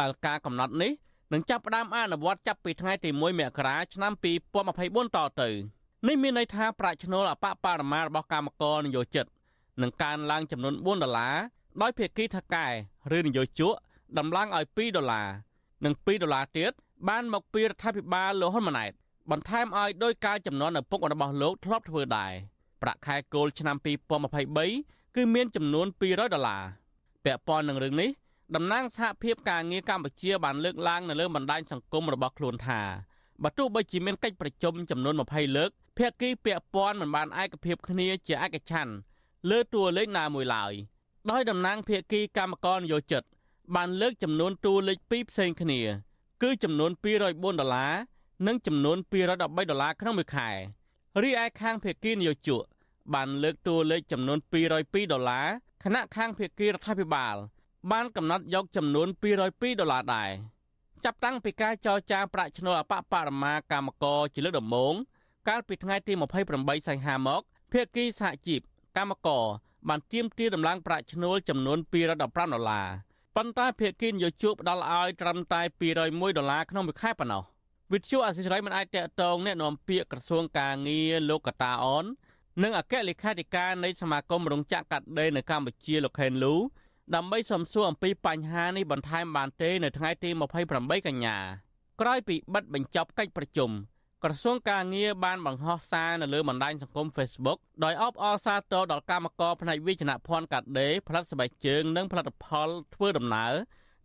[0.00, 0.92] ដែលការកំណត់នេះ
[1.32, 4.12] នឹងចាប់ផ្ដើមអនុវត្តចាប់ពីថ្ងៃទី1មករាឆ្នាំ
[4.62, 5.48] 2024តទៅ
[6.08, 9.26] នេះមានន័យថាប្រាក់ឈ្នួលអបបរមារបស់កម្មករនយោជិត
[9.82, 11.36] នឹងកើនឡើងចំនួន4ដុល្លារ
[11.82, 12.66] ដោយភាគីថកែ
[13.16, 13.74] ឬនយោជក
[14.18, 15.28] ដំឡើងឲ្យ2ដុល្លារ
[15.84, 16.72] និង2ដុល្លារទៀត
[17.08, 18.92] បានមកពីរដ្ឋាភិបាលលោកហ៊ុនម៉ាណែត
[19.30, 22.32] បន្ថែមឲ្យដោយការចំនួនឪពុករបស់លោកធ្លាប់ធ្វើដែរ
[22.82, 23.76] ប្រាក់ខែគោលឆ្នាំ
[24.46, 26.62] 2023គឺមានចំនួន200ដុល្លារ
[27.24, 28.10] ពាក់ព័ន្ធនឹងរឿងនេះ
[28.54, 32.80] តំណាងសហភាពការងារកម្ពុជាបានលើកឡើងនៅលើបណ្ដាញសង្គមរបស់ខ្លួនថា
[33.42, 38.94] បើទោះបីជាមានកិច្ចប្រជុំចំនួន20លើកភាគីពាក់ព័ន្ធមិនបានឯកភាពគ្នាជាឯកច្ឆ័ន្ទ
[39.50, 40.72] លើតួលេខណាមួយឡើយ
[41.30, 43.22] ដោយតំណាងភាគីកម្មករនយោជិត
[43.74, 45.80] បានលើកចំនួនតួលេខពីរផ្សេងគ្នា
[46.42, 47.92] គឺចំនួន204ដុល្លារ
[48.46, 50.50] និងចំនួន213ដុល្លារក្នុងមួយខែ
[51.22, 52.64] រីឯខាងភាគីនយោជក
[53.13, 54.39] បានលើកតួលេខចំនួន
[54.75, 55.47] 202ដុល្លារ
[55.83, 57.35] ខណៈខាងភាគីរដ្ឋាភិបាល
[57.91, 60.31] បានកំណត់យកចំនួន202ដុល្លារដែរ
[61.03, 64.93] ចាប់តាំងពីការចរចាប្រាក់ឈ្នួលអបបរមាកម្មករជាលើកដំបូង
[65.47, 66.13] កាលពីថ្ងៃទី
[66.45, 68.61] 28សីហាមកភាគីសហជីព
[68.97, 69.45] កម្មករ
[69.89, 72.87] បានទាមទារដំឡើងប្រាក់ឈ្នួលចំនួន215ដុល្លារ
[73.35, 77.43] ប៉ុន្តែភាគីនយោជកផ្ដល់ឲ្យត្រឹមតែ201ដុល្លារក្នុងមួយខែប៉ុណ្ណោះ
[77.93, 82.05] វិទ្យុអសិរ័យមិនអាចតកតងแนะនាំពាក្យក្រសួងការងារលោកកតាអន
[82.60, 86.54] និងអគ្គលេខាធិការនៃសមាគមរោងចក្រកាត់ដេរនៅកម្ពុជាលោកខេនលូ
[87.14, 90.30] ដើម្បីសំសួរអំពីបញ្ហានេះបន្ថែមបានទេនៅថ្ងៃទី
[90.68, 91.36] 28កញ្ញា
[92.00, 93.70] ក្រោយពីបិទបញ្ចប់កិច្ចប្រជុំ
[94.24, 103.52] ក្រសួងការងារបានបង្ហោះសារនៅលើបណ្ដាញសង្គម Facebook ដោយអបអរសាទរដល់កម្មករផ្នែកវិជ្ជាភ័ណ្ឌកាត់ដេរផលិតស្បែកជើងនិងផលិតផលធ្វើដំណើរ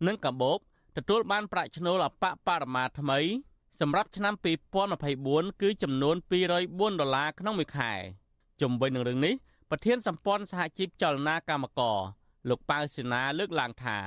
[0.06, 0.58] និងកាបូប
[0.96, 3.20] ទទួលបានប្រាក់ឈ្នួលអបបរមាថ្មី
[3.80, 4.34] សម្រាប់ឆ្នាំ
[4.98, 6.16] 2024គឺចំនួន
[6.58, 7.94] 204ដុល្លារក្នុងមួយខែ
[8.62, 9.34] ជំវិញនឹងរឿងនេះ
[9.70, 11.98] ប្រធានសម្ព័ន្ធសហជីពចលនាកម្មករ
[12.48, 13.98] លោកប៉ៅសេនាលើកឡើងថា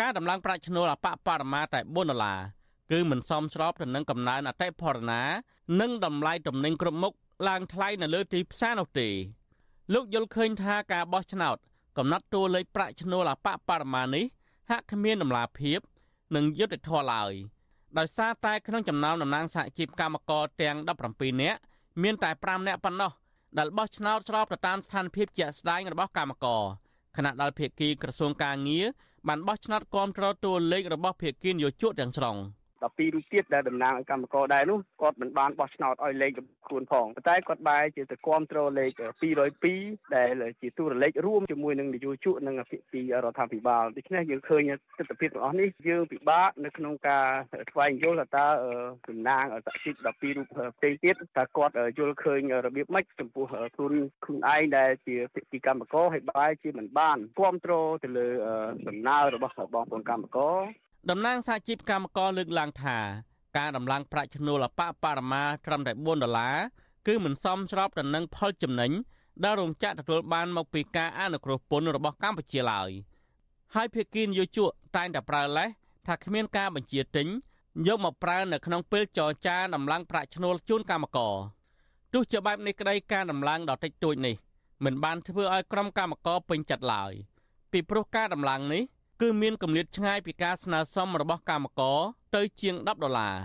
[0.00, 2.40] ការដំឡើងប្រាក់ឈ្នួលអបបរមាតែ4ដុល្លារ
[2.92, 5.22] គឺមិនសមស្របទៅនឹងកំណើនអតិផរណា
[5.80, 7.12] និងតម្លៃទំនិញគ្រប់មុខ
[7.48, 9.08] ឡើងថ្លៃនៅលើទីផ្សារនោះទេ
[9.94, 11.56] លោកយល់ឃើញថាការបោះឆ្នោត
[11.98, 14.24] កំណត់តួលេខប្រាក់ឈ្នួលអបបរមានេះ
[14.70, 15.80] ហាក់គ្មានដំណាភាព
[16.36, 17.32] និងយុត្តិធម៌ឡើយ
[17.98, 20.76] ដោយសារតែក្នុងចំណោមតំណាងសហជីពកម្មករទាំង
[21.10, 21.58] 17នាក់
[22.02, 23.10] មានតែ5នាក់ប៉ុណ្ណោះ
[23.58, 26.62] ដែលបោះឆ្នោតស្របទៅតាមស្ថានភាពជាក់ស្ដែងរបស់កម្មករ
[27.16, 28.86] ខណៈដែលភាគីក្រសួងការងារ
[29.28, 32.36] បានបោះឆ្នោតគាំទ្រតួលេខរបស់ភាគីនយោជកទាំងស្រុង។
[32.82, 36.32] 12រូបទៀតដែលតំណាងឲ្យកម្មករដែរនោះគាត់មិនបានបោះឆ្នោតឲ្យលេខ
[36.66, 38.90] ខ្លួនផងប៉ុន្តែគាត់បែរជាទៅគ្រប់គ្រងលេខ
[39.52, 44.62] 202ដែលជាទូរលេខរួមជាមួយនឹងនយោជកនិងអភិពីរដ្ឋាភិបាលដូច្នេះយើងឃើញ
[44.98, 47.26] ទស្សនវិជ្ជាទាំងអស់នេះយើងពិបាកនៅក្នុងការ
[47.70, 48.46] ស្វែងយល់ថាតើ
[49.08, 53.44] តំណាងសហជីព12រូបផ្សេងទៀតតើគាត់យល់ឃើញរបៀបម៉េចចំពោះ
[53.76, 53.92] ខ្លួន
[54.24, 58.26] ខ្លួនឯងដែលជាភិក្ខុកម្មករហើយបែរជាមិនបានគ្រប់គ្រងទៅលើ
[58.86, 60.58] សំណើរបស់បងប្អូនកម្មករ
[61.06, 62.98] តំណាងសហជីពកម្មករលើកឡើងថា
[63.56, 66.56] ការដំឡើងប្រាក់ឈ្នួលអបបរមាត្រឹមតែ4ដុល្លារ
[67.06, 68.92] គឺមិនសមស្របទៅនឹងផលចំណេញ
[69.44, 72.90] ដែលរោងចក្រទទួលបានមកពីការអនុគ្រោះពន្ធរបស់កម្ពុជាឡើយ
[73.74, 75.68] ហើយភាគីនយោជកតែងតែប្រើលេស
[76.06, 77.26] ថាគ្មានការបញ្ជាទិញ
[77.86, 81.34] យកមកប្រើនៅក្នុងពេលចរចាដំឡើងប្រាក់ឈ្នួលជូនកម្មករ
[82.12, 84.34] ទោះជាបែបនេះក្តីការដំឡើងដ៏តិចតួចនេះ
[84.84, 87.12] មិនបានធ្វើឲ្យក្រុមកម្មករពេញចិត្តឡើយ
[87.72, 88.82] ពីព្រោះការដំឡើងនេះ
[89.22, 91.98] គឺមានគម្លាតឆ្ងាយពីការស្នើសុំរបស់កម្មករ
[92.36, 93.36] ទៅជាង10ដុល្លារ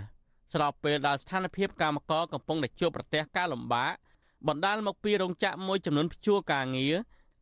[0.52, 3.92] ស្របពេលដែលស្ថានភាពកម្មករកំពុងតែជួបប្រទះការលំបាក
[4.48, 6.94] បណ្ដាលមកពីរោងចក្រមួយចំនួនព្យួរការងារ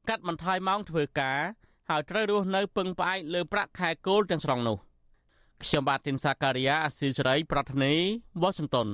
[0.08, 1.40] កាត់បន្ថយម៉ោងធ្វើការ
[1.88, 4.76] ហើយត្រូវរស់នៅពឹងផ្អែកលើប្រាក់ខែគោលទាំងស្រុងនោះ
[5.62, 7.94] ខ្ញុំបាទទីនសាការីយ៉ាអស៊ីសេរី ប្រធានី
[8.42, 8.88] វ៉ាស៊ីនតោន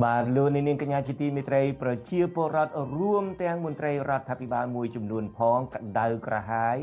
[0.00, 6.76] បាទលោកនាងកញ្ញាជាទីមេត្រីប្រជាពលរដ្ឋរួមទាំងមន្ត្រីរដ្ឋាភិបាលមួយចំនួនផងក្តៅក្រហាយ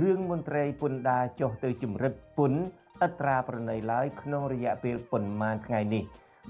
[0.00, 2.62] រឿងមន្ត្រីពន្ធដារចុះទៅជំរិតពន្ធ
[3.02, 6.02] អត្រាប្រណីឡើយក្នុងរយៈពេលប៉ុន្មានថ្ងៃនេះ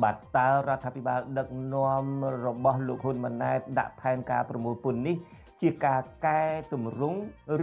[0.02, 2.04] បាទតើរដ្ឋាភិបាលដឹកនាំ
[2.46, 5.16] របស់លោកហ៊ុនម៉ាណែតដាក់ផែនការប្រមូលពន្ធនេះ
[5.62, 6.42] ជាការកែ
[6.72, 7.20] តម្រង់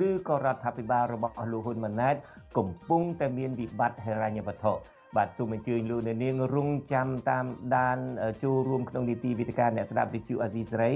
[0.08, 2.16] ឬក៏រដ្ឋាភិបាលរបស់លោកហ៊ុនម៉ាណែត
[2.58, 4.74] កំពុងតែមានវិបត្តិហិរញ្ញវត្ថុ
[5.18, 7.46] បាទសូមអញ្ជើញលោកអ្នកនាងរងចាំតាម
[7.78, 7.98] ដាន
[8.44, 10.92] ចូលរួមក្នុងនីតិវិទ្យាអ្នកស្ដាប់វិទ្យុអាស៊ីសេរី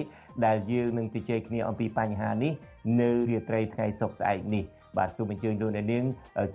[0.46, 2.54] ដែលយើងនឹងជជែកគ្នាអំពីបញ្ហានេះ
[3.02, 4.64] នៅរាត្រីថ្ងៃសុក្រស្អែកនេះ
[4.98, 6.04] បាទសូមអញ្ជើញលោកអ្នកនាង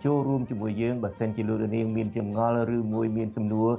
[0.04, 3.70] ចូលរួមជាមួយយើងបើសិនជាលោកអ្នកនាងមានចម្ងល់ឬមួយមានសំណួរ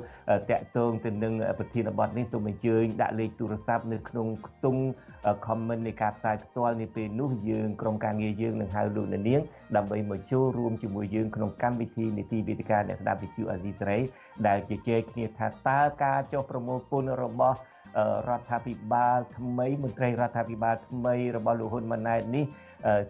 [0.52, 4.82] តាក់ទងទៅនឹងប្រធានបទនេះសូមអញ្ជើញដាក់លេខទូរស័ព្ទនៅក្នុងខ្ទង់
[5.46, 9.42] comment នៃការផ្សាយផ្ទាល់នាពេលនោះយើងក្រុមការងារយើងនឹងហៅលោកអ្នកនាង
[9.76, 14.00] ដើម្បីមកចូលរួមជាមួយយើងក្នុងកម្មវិធីនីតិវិទ្យាអ្នកស្ដាប់វិទ្យុអាស៊ីសេរី
[14.48, 17.58] ដែលជជែកគ្នាថាតើការចុះប្រមូលពន្ធរបស់
[18.30, 22.46] រដ្ឋាភិបាលថ្មីមន្ត្រីរដ្ឋាភិបាលថ្មីរបស់លោកហ៊ុនម៉ាណែតនេះ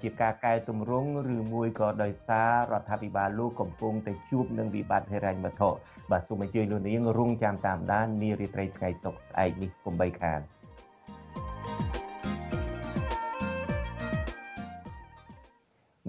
[0.01, 5.69] ជាការកែតម្រង់ឬមួយក៏ដោយសាររដ្ឋាភិបាលលោកកំពុងតែជួបនឹងវិបត្តិហិរញ្ញវត្ថុ
[6.11, 10.41] បាទសូមអញ្ជើញលោកនាងរងចាំតាមដាននារាត្រីថ្ងៃសុក្រស្អែកនេះកុំបីខាន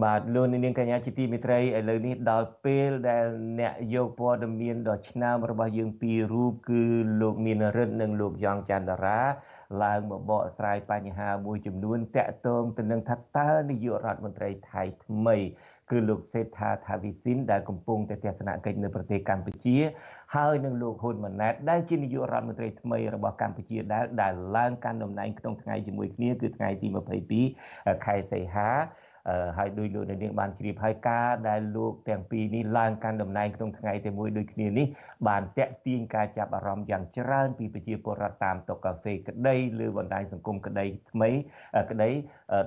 [0.03, 3.25] បាទលោកនាងកញ្ញាជាទីមេត្រីឥឡូវនេះដល់ពេលដែល
[3.61, 6.83] អ្នកយកព័ត៌មានដ៏ឆ្នើមរបស់យើងពីររូបគឺ
[7.21, 9.21] លោកមានរិទ្ធនិងលោកយ៉ងច័ន្ទរា
[9.83, 15.37] ឡើងមកបកស្រាយបញ្ហាមួយចំនួនតាក់ទងទៅនឹងថាតើនាយករដ្ឋមន្ត្រីថៃថ្មី
[15.91, 19.77] គឺលោកសេដ្ឋាថាវិសិនដែលកំពុងតែទស្សនកិច្ចនៅប្រទេសកម្ពុជា
[20.37, 26.89] ហើយនឹងលោកហ៊ុនម៉ាណែតដែលជានាយករដ្ឋមន្ត្រីថ្មីរបស់កម្ពុជាដែលដែលឡើងកាន់តំណែងក្នុងថ្ងៃជាមួយគ្នាគឺថ្ងៃទី
[27.47, 28.71] 22ខែសីហា
[29.59, 34.87] ហើយដោយលោកនាងបានជ្រាបហើយការដែលលោកទាំងពីរនេះឡើងកាន់តំណែងក្នុងថ្ងៃតែមួយដូចគ្នានេះ
[35.29, 41.31] បានតាក់ទាញការចាប់អារម្មណ៍យ៉ាងច្រើនពីប្រជាពលរដ្ឋតាមតុកាហ្វេក្តីឬបណ្ដាញសង្គមក្តីថ្មី
[41.91, 42.11] ក្តី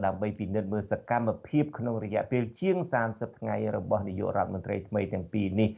[0.05, 2.77] ដើម្បីពិនិត្យមើលសកម្មភាពក្នុងរយៈពេលជាង
[3.09, 5.69] 30ថ្ងៃរបស់នាយករដ្ឋមន្ត្រីថ្មីទាំងពីរនេះ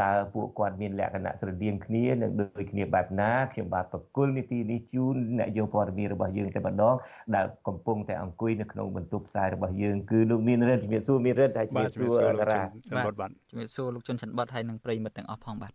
[0.00, 6.94] តើពួកគាត់មានលក្ខណៈស្រដៀងគ្នានិងដូចគ្នាបែបណាខ្ញុំបាទបកគលនីតិនេះជូនអ្នកយកព័ត៌មានរបស់យើងតែម្ដង
[7.34, 15.72] ដែលកំពុងតែអង្គុយនៅក្នុងបន្ទប់ផ្សាយរបស់យើងគឺលោកមានរិទ្ធជំរាបសួរមានរិទ្ធហើយជំរាបសួរតារាបាទជំរាបសួរលោកជុនច័ន្ទបតហើយនិងប្រិយមិត្តទាំងអស់ផងបាទ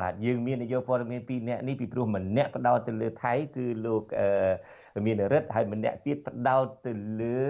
[0.00, 4.28] បាទយើងមាននាយកព័ត៌មានពីរនាក់នេះពីព្រោះម្នាក់ផ្ដោតទៅលើថៃគឺលោកអឺ
[5.06, 7.40] មានរិទ្ធហើយម្នាក់ទៀតផ្ដោតទៅលើ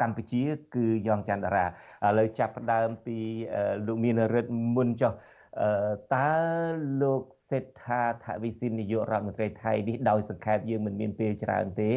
[0.00, 0.42] កម្ពុជា
[0.74, 1.70] គឺយ៉ងច័ន្ទរាឥ
[2.18, 3.18] ឡូវចាប់ផ្ដើមពី
[3.86, 5.12] លោកមានរិទ្ធមុនចុះ
[6.14, 6.32] តើ
[7.02, 11.90] លោកសេដ្ឋាថវិសិននាយករដ្ឋមន្ត្រីថៃនេះដោយសង្ខេបយើងមិនមានពេលច្រើនទេ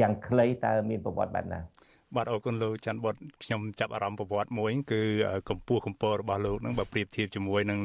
[0.00, 1.60] យ៉ាងខ្លីតើមានប្រវត្តិបែបណា
[2.16, 3.14] បាទអរគុណលោកច័ន្ទបុត
[3.44, 5.00] ខ្ញុំចាប់អារម្មណ៍ប្រវត្តិមួយគឺ
[5.48, 7.78] កម្ពស់កម្ពស់របស់លោកនឹងបើប្រៀបធៀបជាមួយនឹង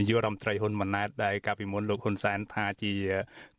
[0.00, 2.92] នាយករដ្ឋមន្ត្រីហ៊ុនម៉ាណែតដែលកាលពីមុនលោកហ៊ុនសែនថាជា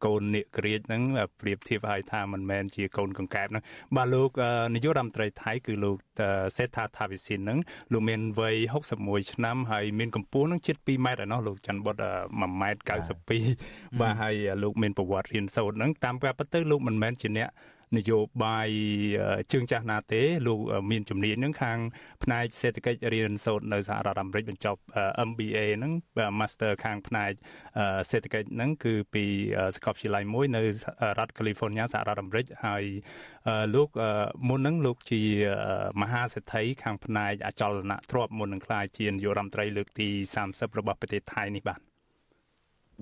[0.05, 1.03] កូននាគក្រាចនឹង
[1.41, 3.63] ប្រៀបធៀបឲ្យថាមិនមែនជាកូនកង្កែបនឹង
[3.95, 4.29] បាទលោក
[4.73, 5.97] នាយករដ្ឋមន្ត្រីថៃគឺលោក
[6.57, 7.59] សេដ្ឋាថាវិសិននឹង
[7.93, 8.55] លោកមានវ័យ
[8.95, 11.95] 61ឆ្នាំហើយមានកម្ពស់នឹងជិត2ម៉ែត្រឯណោះលោកច័ន្ទបុត
[12.25, 12.81] 1ម៉ែត្រ
[13.41, 17.49] 92បាទហើយលោកមានប្រវត្តិរៀនសូត្រនឹងតាមការពិតទៅលោកមិនមែនជាអ្នក
[17.97, 18.69] នយោបាយ
[19.51, 20.59] ជើងចាស់ណាទេលោក
[20.91, 21.77] មានជំនាញនឹងខាង
[22.23, 24.81] ផ្នែកសេដ្ឋកិច្ចរៀនសូត្រនៅសហរដ្ឋអាមេរិកបញ្ចប់
[25.29, 25.93] MBA ហ្នឹង
[26.39, 27.31] Master ខាងផ្នែក
[28.09, 29.25] សេដ្ឋកិច្ចហ្នឹងគឺពី
[29.75, 30.61] សាកលវិទ្យាល័យមួយនៅ
[31.19, 32.83] រដ្ឋ California សហរដ្ឋអាមេរិកហើយ
[33.75, 33.89] លោក
[34.49, 35.21] មុនហ្នឹងលោកជា
[36.01, 40.09] មហាសេដ្ឋីខាងផ្នែកអចលនទ្រព្យមុននឹងក្លាយជានាយករដ្ឋមន្ត្រីលើកទី
[40.45, 41.79] 30របស់ប្រទេសថៃនេះបាទ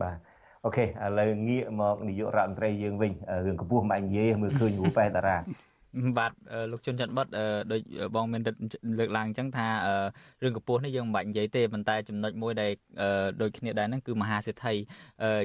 [0.01, 0.32] បាទ
[0.65, 0.87] អូខេឥ
[1.19, 3.11] ឡូវងាកមកនាយករដ្ឋមន្ត្រីយើងវិញ
[3.45, 5.37] រឿងកម្ពស់មិនបាច់និយាយមើលឃើញរូបប៉ែតារា
[6.17, 6.31] បាទ
[6.71, 7.27] លោកជុនច័ន្ទបត
[7.71, 7.81] ដូច
[8.15, 8.41] បងមាន
[8.99, 9.67] លើកឡើងអញ្ចឹងថា
[10.43, 12.71] រឿងកម្ពស់នេះយើងមិនបាច់និយាយទេប៉ុន្តែចំណុចមួយដែល
[13.41, 14.73] ដូចគ្នាដែរហ្នឹងគឺមហាសេដ្ឋី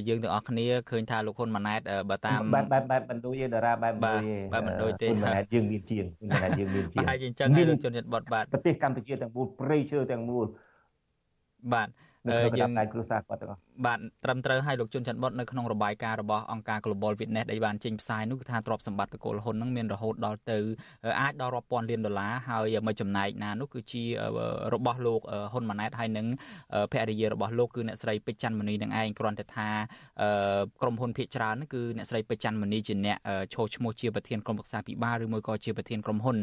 [0.09, 10.47] យើងទាំងអស់គ្នាឃើញថាលោកហ៊ុនម៉ាណែតបើតាមបែបបែបបែបមិនដូចទេតារាបែបមិនដូចទេបែបមិនដូចទេហ៊ុនម៉ាណែតយើងមានជាងហ៊ុនម៉ាណែតយើងមានជាងហើយអញ្ចឹងហើយលោកជុនច័ន្ទបតបាទប្រទេសកម្ពុជាទាំងមូលព្រៃឈើទាំងមូល
[11.73, 11.89] បាទ
[12.61, 20.59] យើងគ្រួសារគាត់ទាំងអស់ បាទត្រឹមត្រូវឲ្យលោកជុនច័ន្ទបុតនៅក្នុងរបាយការណ៍របស់អង្គការ Global Witness ដែលបានចេញផ្សាយនោះគឺថាទ្រព្យសម្បត្តិតកូលហ៊ុននឹងមានរហូតដល់ទៅ
[21.21, 24.03] អាចដល់រាប់ពាន់លានដុល្លារហើយមួយចំណែកណានោះគឺជា
[24.75, 25.21] របស់លោក
[25.53, 26.27] ហ៊ុនម៉ាណែតហើយនឹង
[26.93, 29.69] ភរិយារបស់លោកគឺអ្នកស្រីពេជ្រច័ន្ទមនីនឹងឯងគ្រាន់តែថា
[30.83, 33.19] ក្រុមហ៊ុនភាគច្រើននោះគឺអ្នកស្រីពេជ្រច័ន្ទមនីជាអ្នក
[33.55, 36.37] ឈោឈ្មោះជាប្រធានក្រុមប្រឹក្សាពិបាលឬមួយក៏ជាប្រធានក្រុមហ៊ុន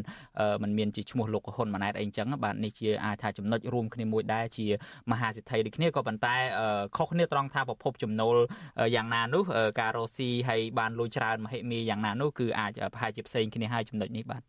[0.62, 4.66] มันមានជាឈ្មោះលោកហ៊ុនម៉ាណែតអីចឹងបាទនេះជាអាចថាចំណុចរួមគ្នាមួយដែរជា
[5.10, 6.34] មហាសិទ្ធិដូចគ្នាក៏ប៉ុន្តែ
[6.96, 8.36] ខុសគ្នាត្រង់ថាប្រភពចំណូល
[8.96, 9.42] យ៉ាងណានោះ
[9.80, 14.42] ការរកស៊ីហើយបានលុយច្រើនមហិមាយ៉ាងណានោះគឺអាចប្រហែលជាផ្សេងគ្នាហើយចំណុចនេះបាទ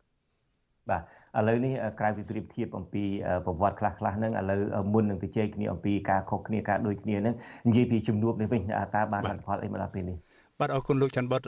[0.90, 1.02] បាទ
[1.38, 3.04] ឥឡូវនេះក្រៅពីប្រៀបធៀបអំពី
[3.46, 4.60] ប្រវត្តិខ្លះខ្លះហ្នឹងឥឡូវ
[4.92, 7.34] មុននឹងទៅជែកគ្នាអំពីការខុសគ្នាការដូចគ្នាហ្នឹង
[7.68, 8.62] និយាយពីជំនួបនេះវិញ
[8.94, 10.18] តើបានលទ្ធផលអីមកដល់ពេលនេះ
[10.60, 11.42] បាទអរគុណលោកច័ន្ទបុត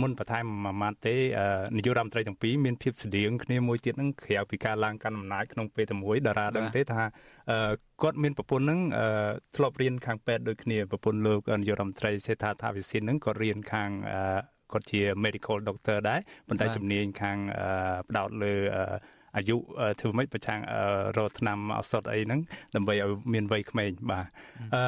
[0.00, 1.16] មុនបន្ថែមមួយម៉ាត់ទេ
[1.76, 7.02] នាយករដ្ឋមន្ត្រីទាំងពីរមានភាពស្តៀងគ្នាមួយទៀតហ្នឹងក្រៅពីការឡើងកាន់អំណាចក្នុងពេលតែមួយតារាដឹងទេថា
[8.02, 8.80] គាត់មានប្រពន្ធហ្នឹង
[9.56, 13.90] ធ្លាប់រៀនខាងពេទ្យដូចគ្នាប្រពន្ធលោកនាយករដ្ឋមន្ត្រីសេដ្ឋាថាវិសិនហ្នឹងក៏រៀនខាង
[14.72, 17.38] គាត់ជា medical doctor ដែរប៉ុន្តែជំនាញខាង
[18.08, 18.54] ផ្ដោតលើ
[19.36, 19.56] អាយុ
[20.00, 20.60] ធ្វើម៉េចប្រឆាំង
[21.16, 22.40] រកឆ្នាំឱសថអីហ្នឹង
[22.74, 24.26] ដើម្បីឲ្យមានវ័យក្មេងបាទ
[24.74, 24.82] អឺ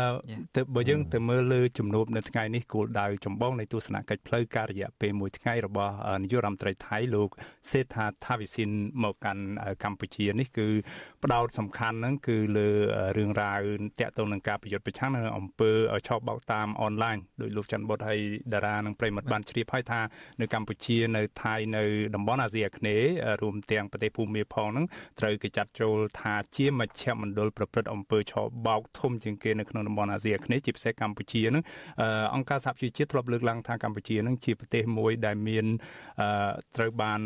[0.56, 7.28] ទៅបើយើងទៅមើលលើជំនួបនៅថ្ងៃនេះគោលដៅចម្បងនៃទស្សនកិច្ចផ្លូវការរយៈពេល1ថ្ងៃរបស់នាយករដ្ឋមន្ត្រីថៃលោក
[7.70, 8.70] សេដ្ឋាថាវិសិន
[9.02, 9.44] មកកាន់
[9.84, 10.68] កម្ពុជានេះគឺ
[11.22, 12.68] ផ្ដោតសំខាន់ហ្នឹងគឺលើ
[13.16, 13.60] រឿងរ៉ាវ
[14.00, 15.70] តាក់ទងនឹងការប្រយុទ្ធប្រឆាំងនៅអំពើ
[16.08, 18.20] ឆោបបោកតាមអនឡាញដោយលោកច័ន្ទបុតហើយ
[18.52, 20.00] តារានិងប្រិមត្តបានជ្រាបហើយថា
[20.40, 21.84] នៅកម្ពុជានៅថៃនៅ
[22.14, 23.08] តំបន់អាស៊ីអាគ្នេយ៍
[23.42, 24.86] រួមទាំងប្រទេសភូមាផងហ្នឹង
[25.20, 31.64] ត្រូវគេចាត់ចូលថាជាមជ្ឈមណ្ឌលប្រព្រឹត្តអំពើឆោបបោកធំជាងគេនៅក្នុងតំបន់អាស៊ីអាគ្នេយ៍ជាពិសេសកម្ពុជាហ្នឹង
[32.34, 35.66] អង្គការសហជីវជាតិធ្លាប់លើកឡើងថាកម្ពុជាហ្នឹងជាប្រទេសមួយដែលមាន
[36.76, 37.20] ត្រូវបាន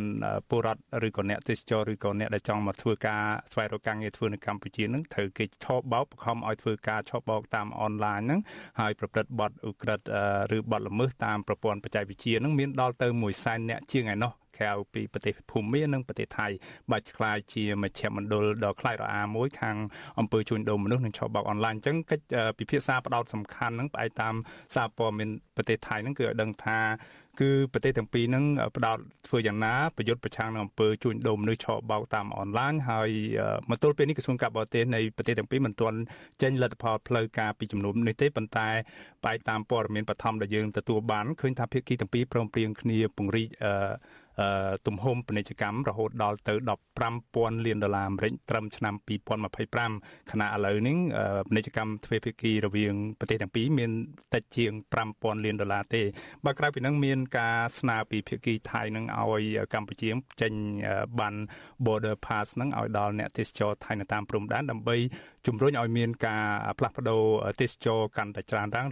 [0.48, 8.40] ពលរដ្ឋឬក៏អ្នកទេសចរឬក៏អ្នកដែលចង់មកធ្វើការស្វែងរកការងារធ្វើនៅកម្ពុជាហ្នឹងត្រូវគេឆោបបោកបង្ខំឲ្យធ្វើការឆោបបោកតាមអនឡាញហ្នឹង
[8.80, 16.46] ហើយប្រព្រឹត្តបទឧក្រិដ្ឋឬបទល្មើសតាមប្រព័ន្ធបច្ចេកវិទ្យាហ្នឹងមានដល់ទៅ1សែនអ្នកជាងឯណោះ ក្រៅពីប្រទេសភូមានិងប្រទេសថៃ
[16.90, 19.76] បាច់ខ្លាយជាមជ្ឈមណ្ឌលដ៏ខ្លាចរអាមួយខាង
[20.18, 22.24] អង្គើជួញដូរមនុស្សនិងឆបោកអនឡាញអញ្ចឹងកិច្ច
[22.58, 24.34] ពិភាក្សាផ្ដោតសំខាន់នឹងផ្អែកតាម
[24.74, 26.80] សារព័ត៌មានប្រទេសថៃហ្នឹងគឺឲ្យដឹងថា
[27.40, 28.44] គឺប្រទេសទាំងពីរហ្នឹង
[28.76, 28.98] ផ្ដោត
[29.28, 33.10] ធ្វើយ៉ាងណាប្រយុទ្ធប្រឆាំងនឹងអំពើជួញដូរមនុស្សឆបោកតាមអនឡាញហើយ
[33.70, 35.98] មកទល់ពេលនេះក្រសួងការបរទេសនៃប្រទេសទាំងពីរមិនទាន់
[36.42, 38.68] ចេញលទ្ធផលផ្លូវការពីជំនុំនេះទេប៉ុន្តែ
[39.24, 43.48] បែបតាមព័ត៌មានបឋមដែលយើងទទួលបានឃើញថាភាគីទាំងពីរព្រមព្រៀងគ្នាពង្រីក
[44.86, 46.54] ទំហំពាណិជ្ជកម្មរហូតដល់ទៅ
[47.10, 48.94] 15,000លានដុល្លារអាមេរិកត្រឹមឆ្នាំ
[49.62, 50.96] 2025ខណៈឥឡូវនេះ
[51.48, 53.90] ពាណិជ្ជកម្មទ្វេភាគីរវាងប្រទេសទាំងពីរមាន
[54.34, 54.72] តិចជាង
[55.08, 56.02] 5,000លានដុល្លារទេ
[56.44, 59.42] បើក្រៅពីនឹងមានការស្នើពីភាគីថៃនឹងឲ្យ
[59.74, 60.10] កម្ពុជា
[60.40, 60.52] ចេញ
[61.18, 61.34] បាន
[61.84, 64.96] border pass នឹងឲ្យដល់អ្នកទេសចរថៃនៅតាមព្រំដែនដើម្បី
[65.46, 66.44] ជំរុញឲ្យមានការ
[66.78, 67.22] ផ្លាស់ប្ដូរ
[67.60, 68.86] ទេសចរកាន់តែច្រើនឡើង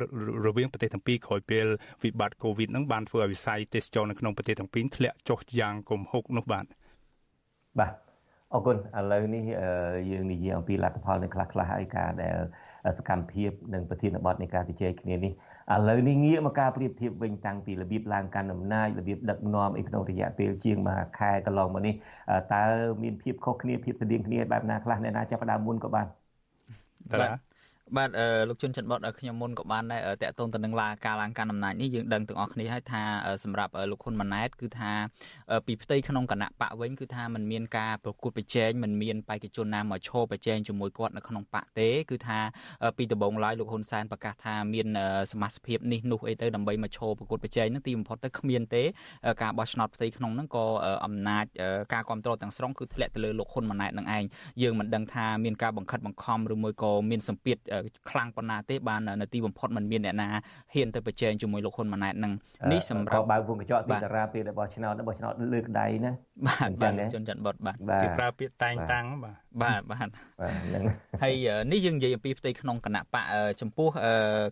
[0.46, 1.66] រវាងប្រទេសទាំងពីរក្រោយពេល
[2.02, 6.64] វិបត្តិ COVID នឹងបានធ្វើឲ្យវិស័យទេសចរនៅក្នុងប្រទេសទាំងពីរធ្លាក់ចុះយ៉ាងគំហុកនោះបាទ
[7.78, 7.92] បាទ
[8.54, 9.42] អរគុណឥឡូវនេះ
[10.10, 12.36] យើងនិយាយអំពីលទ្ធផលនៅខ្លះខ្លះហើយការដែល
[12.98, 15.32] សកម្មភាពនិងប្រធានបទនៃការជជែកគ្នានេះ
[15.74, 21.94] ឥឡូវនេះងាកមកការប្រៀបធៀបវិញតាំងពីរបៀបឡើងកាន់អំណាចរបៀបដឹកនាំអីក្នុងរយៈពេលជាងមួយខែកន្លងមកនេះ
[22.54, 22.64] តើ
[23.02, 26.06] មានភាពខុសគ្នាភាពស្តៀងគ្នាបែបណាខ្លះអ្នកណាចាប់ផ្ដើមមុនក៏បាន
[27.10, 27.38] បាទ
[27.97, 28.09] បាទ
[28.49, 33.01] លោកជុនច័ន្ទបតខ្ញុំមុនក៏បានដែរតកតងទៅនឹងឡាការឡើងកាន់អំណាចនេះយើងដឹងទាំងអស់គ្នាហើយថា
[33.43, 34.91] សម្រាប់លោកហ៊ុនម៉ាណែតគឺថា
[35.67, 42.39] ពីផ្ទៃក្នុងគណៈបកវិញគឺថាมันមានការប្រកួតប្រជែងมันមានបេក្ខជនណាមកឈរប្រជែងជាមួយគាត់នៅក្នុងបកទេគឺថា
[42.97, 44.87] ពីដំបូងឡើយលោកហ៊ុនសែនប្រកាសថាមាន
[45.31, 48.83] សមាជិកភាពនេះនោះអីទៅដើម្បីមកឈរប្រកួតប្រជែងនឹងទីបំផុតទៅគ្មានទេ
[49.41, 50.65] ការបោះឆ្នោតផ្ទៃក្នុងហ្នឹងក៏
[51.05, 51.45] អំណាច
[51.93, 54.23] ការគ្រប់គ្រងទាំងស្រុងគឺធ្លាក់ទៅលើលោកហ៊ុនម៉ាណែតនឹងឯង
[54.61, 57.57] យើងមិនដឹងថាមានការបង្ខិតបង្ខំឬមួយក៏មានសម្ពាធ
[58.10, 60.26] ខ្លាំងប៉ុណ្ណាទេបាននៅទីបំផុតมันមានអ្នកណា
[60.74, 62.32] ហ៊ានទៅប្រជែងជាមួយលោកហ៊ុនម៉ាណែតនឹង
[62.72, 66.10] នេះសម្រាប់បើវងកញ្ចក់ទីតារាពេលរបស់ឆ្នោតរបស់ឆ្នោតលើកដៃណា
[66.46, 70.84] បាទបាទជនច័ន្ទបុតបាទគេប្រើពាក្យតែងតាំងបាទបាទបាទហ្នឹង
[71.22, 71.34] ហើយ
[71.72, 73.24] នេះយើងនិយាយអំពីផ្ទៃក្នុងគណៈបក
[73.60, 73.88] ចំពោះ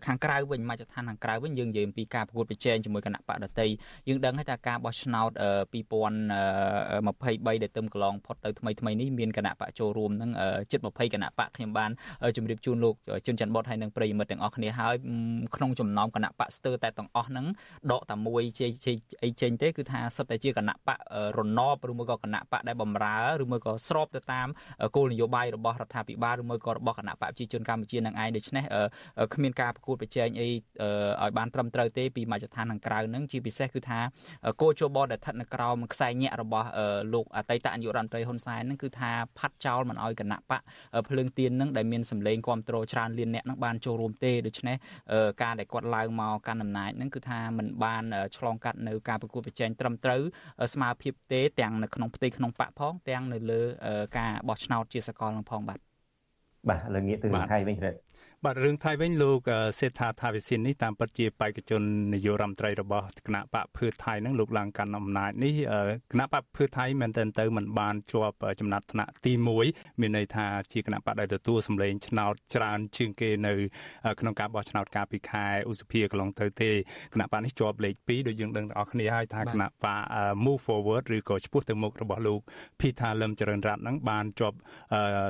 [0.05, 3.67] ខាងក្រៅវិញមកចឋានខាងក្រៅវិញយើងនិយាយអំពីការប្រកួតប្រជែងជាមួយគណៈបកដតី
[4.07, 10.31] យើងដឹងហើយថាការបោះឆ្នោត2023ដែលទៅកន្លងផុតទៅថ្មីថ្មីនេះមានគណៈបកចូលរួមនឹង
[10.71, 11.91] ជិត20គណៈបកខ្ញុំបាន
[12.37, 12.95] ជម្រាបជូនលោក
[13.25, 14.95] ជនច័ន្ទបុតហើយនិងប្រិយមិត្តទាំងអស់គ្នាហើយ
[15.55, 17.45] ក្នុងចំណោមគណៈបកស្ទើរតែទាំងអស់ហ្នឹង
[17.91, 20.97] ដកតែមួយជ័យជ័យអីចេញទេគឺថាសិតតែជាគណៈបក
[21.37, 24.47] រណបឬមួយក៏គណៈបកដែលបំរើឬមួយក៏ស្របទៅតាម
[24.95, 28.63] គោលនយោបាយរបស់រដ្ឋាភិបាលឬមួយក៏របស់គណៈបកប្រជាជនកម្ពុជានឹងឯងដូច្នេះ
[29.33, 33.99] គ្មានការប្រកួតប្រជែងអីឲ្យបានត្រឹមត្រូវទេពីមជ្ឈដ្ឋានខាងក្រៅនឹងជាពិសេសគឺថា
[34.61, 36.67] គោជបដែលស្ថិតនៅក្រោមខ្សែញាក់របស់
[37.13, 40.61] លោកអតីតនាយករដ្ឋមន្ត្រីហ៊ុនសែននឹងគឺថាផាត់ចោលមិនឲ្យគណៈបក
[41.09, 44.75] ភ្លើងទៀននឹងដែលមានសម្លេងគ្រប់គ្រងច្រើនលានអ្នកនឹងបានចូលរួមទេដូច្នេះ
[45.41, 48.03] ការដែលគាត់ឡើងមកកាន់អំណាចនឹងគឺថាมันបាន
[48.37, 50.21] ឆ្លងកាត់នៅការប្រកួតប្រជែងត្រឹមត្រូវ
[50.73, 53.61] ស្មារភាពទេទាំងនៅក្នុងផ្ទៃក្នុងបកផងទាំងនៅលើ
[54.17, 55.79] ការបោះឆ្នោតជាសកលនឹងផងបាទ
[56.69, 57.91] បាទឥឡូវងាកទៅថៃវិញទេ
[58.47, 59.39] បាទរឿងថៃវិញលោក
[59.79, 61.81] សេដ្ឋាថាវិសិននេះតាមពិតជាបេក្ខជន
[62.13, 65.53] នាយករដ្ឋមន្ត្រីរបស់គណៈបកភឿថៃនឹងលោកឡើងកាន់អំណាចនេះ
[66.11, 69.33] គណៈបកភឿថៃមែនទែនទៅមិនបានជាប់ចំណាត់ថ្នាក់ទី
[69.67, 73.53] 1មានន័យថាជាគណៈបកដែលទទួលសម្លេងឆ្នោតច្រើនជាងគេនៅ
[74.19, 76.71] ក្នុងការបោះឆ្នោតកាលពីខែឧសភាកន្លងទៅទេ
[77.13, 79.99] គណៈបកនេះជាប់លេខ2ដូចយើងដឹងទាំងអស់គ្នាហើយថាគណៈបក
[80.45, 82.39] Move Forward ឬក៏ឆ្ពោះទៅមុខរបស់លោក
[82.79, 84.57] Peter Lim ចរិនរ័ត្ននឹងបានជាប់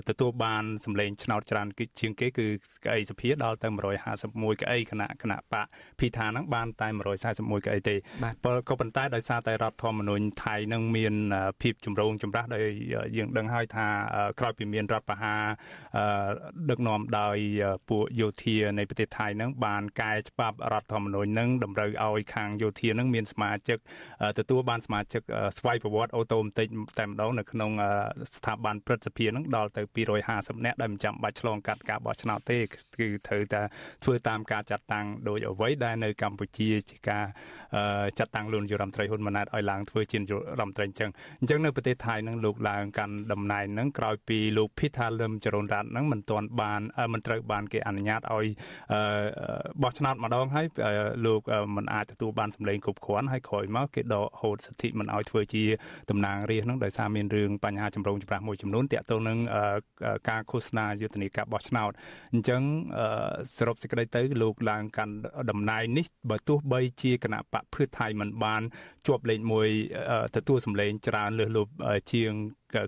[0.10, 1.68] ទទួលបានសម្លេងឆ្នោតច្រើន
[2.00, 2.48] ជាងគេគឺ
[3.04, 3.68] ស្អីសភាដល់ទៅ
[4.16, 5.66] 151កៅអីគណៈគណៈបក
[6.00, 6.88] ភីថាហ្នឹងបានតែ
[7.28, 7.96] 141កៅអីទេ
[8.70, 11.14] ក៏ប៉ុន្តែដោយសារតែរដ្ឋធម្មនុញ្ញថៃនឹងមាន
[11.62, 12.64] ភាពចម្រូងចម្រាសដោយ
[13.18, 13.86] យើងដឹងហើយថា
[14.40, 15.42] ក្រោយពីមានរដ្ឋប្រហារ
[16.70, 17.38] ដឹកនាំដោយ
[17.90, 23.78] ពួកយោធានៃប្រទេសថៃនឹងបានកែច្បាប់រដ្ឋធម្មនុញ្ញនឹងតម្រូវឲ្យខាងយោធានឹងមានសមាជិក
[24.40, 25.22] ទទួលបានសមាជិក
[25.58, 26.68] ស្វ័យប្រវត្តិអូតូម៉ាទិក
[27.00, 27.72] តែម្ដងនៅក្នុង
[28.36, 29.82] ស្ថាប័នព្រឹទ្ធសភានឹងដល់ទៅ
[30.24, 32.58] 250នាក់ដែលមិនចាំបាច់ឆ្លងកាត់ការបោះឆ្នោតទេ
[33.00, 33.62] គឺត្រូវតែ
[34.04, 37.26] ធ្វើតាមការចាត់តាំងដោយអ្វីដែលនៅកម្ពុជាជាការ
[38.20, 46.82] ចាត់តាំងលោកនាយរដ្ឋមន្ត្រីហ៊ុនម៉ាណែតឲ្យឡើងធ្វើជានាយករដ្ឋមន្ត្រីអញ្ចឹងអញ្ចឹងនៅប្រទេសថៃនឹងលោកឡើងកាន់តំណែងនឹងក្រោយពីលោកភីថាលឹមចរុនរ័ត្ននឹងមិនទាន់បាន
[47.14, 48.48] មិនត្រូវបានគេអនុញ្ញាតឲ្យ
[49.84, 50.66] បោះឆ្នោតម្ដងហើយ
[51.26, 51.42] លោក
[51.76, 55.64] មិនអាចទទួលបានសម្លេងគ្រប់គ្រាន់ហើយក្រោយមកគេដកហូតសិទ្ធិមិនឲ្យធ្វើជា
[56.10, 59.38] តំណាងរាស្ត្រនឹងដោយសារមានរឿងបញ្ហាចម្រូងចម្រាសមួយចំនួនតាក់ទងនឹង
[60.30, 61.92] ការឃោសនាយុទ្ធនាការបោះឆ្នោត
[62.34, 62.62] អញ្ចឹង
[63.56, 65.16] សរុបសេចក្តីទៅលោកឡើងកាន់
[65.50, 68.62] តំណែងនេះបើទោះបីជាគណៈបកភឿថៃមិនបាន
[69.08, 69.40] ជាប់លេខ
[69.88, 71.72] 1ទទួលសម្លេងច្រើនលើសលប់
[72.12, 72.32] ជាង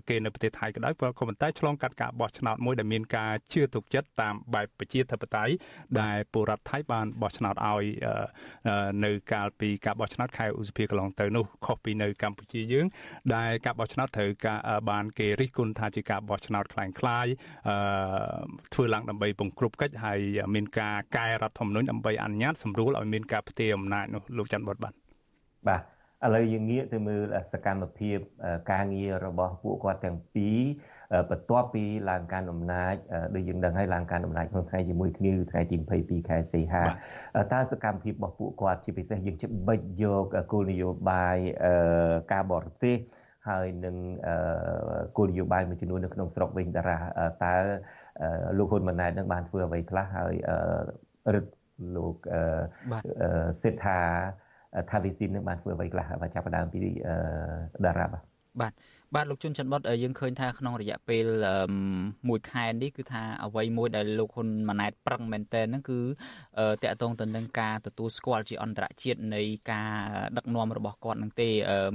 [0.09, 5.53] គេនៅប្រទេសថៃក៏ដោយក៏ប៉ុន្តែឆ្លងកាត់ការបោះឆ្នោតមួយដែលមានការជឿទុកចិត្តតាមបែបប្រជាធិបតេយ្យ
[6.01, 7.83] ដែលពលរដ្ឋថៃបានបោះឆ្នោតឲ្យ
[9.05, 12.85] នៅកាលពីការបោះឆ្នោតខែឧសភាកន្លងទៅនោះខុសពីនៅកម្ពុជាយើង
[13.35, 17.31] ដែលការបោះឆ្នោតត្រូវការបានគេរិះគន់ថាជាការបោះឆ្នោតคล้ายៗ
[18.73, 20.19] ធ្វើឡើងដើម្បីពង្គ្រប់កិច្ចហើយ
[20.55, 24.93] មានការកែរដ្ឋធម្មនុញ្ញដើម្បីអនុញ្ញាតសម្រួលឲ្យមានការផ្ទេរអំណាចនោះលោកច័ន្ទបុតបាន
[25.67, 25.94] បាទ
[26.24, 28.18] ឥឡូវយើងងាកទៅមើលសកម្មភាព
[28.72, 30.58] ការងាររបស់ពួកគាត់ទាំងពីរ
[31.30, 32.94] បន្ទាប់ពីឡើងការអំណាច
[33.34, 36.82] ដូចយើងដឹងហើយឡើងការអំណាចក្នុងថ្ងៃជាមួយគ្នាថ្ងៃទី22ខែសីហា
[37.52, 41.36] តើសកម្មភាពរបស់ពួកគាត់ជាពិសេសយើងច្បិចយកគោលនយោបាយ
[42.32, 42.96] ការបរទេស
[43.48, 43.96] ហើយនឹង
[45.16, 46.98] គោលនយោបាយមួយចំនួននៅក្នុងស្រុកវិញតារា
[47.44, 47.54] តើ
[48.58, 50.34] លោកហ៊ុនម៉ាណែតនឹងបានធ្វើអ្វីខ្លះហើយ
[51.34, 51.46] រឹត
[51.96, 52.14] លោក
[53.62, 54.00] សិដ្ឋា
[54.90, 56.80] ថាវិស៊ីននឹងបានធ្វើអ្វីខ្លះបាទចាប់ផ្ដើមពី
[57.84, 58.22] តារាបាទ
[58.60, 58.72] បាទ
[59.14, 61.26] បាទលោកជុនច័ន្ទបុតយើងឃើញថាក្នុងរយៈពេល
[62.28, 65.98] មួយខែនេះគឺថាអ្វីមួយដែលលោកហ៊ុនម៉ាណែតប្រឹងមែនទែនហ្នឹងគឺ
[66.82, 69.42] តកតងទៅនឹងការទទួលស្គាល់ជាអន្តរជាតិនៃ
[69.72, 69.92] ការ
[70.36, 71.48] ដឹកនាំរបស់គាត់នឹងទេ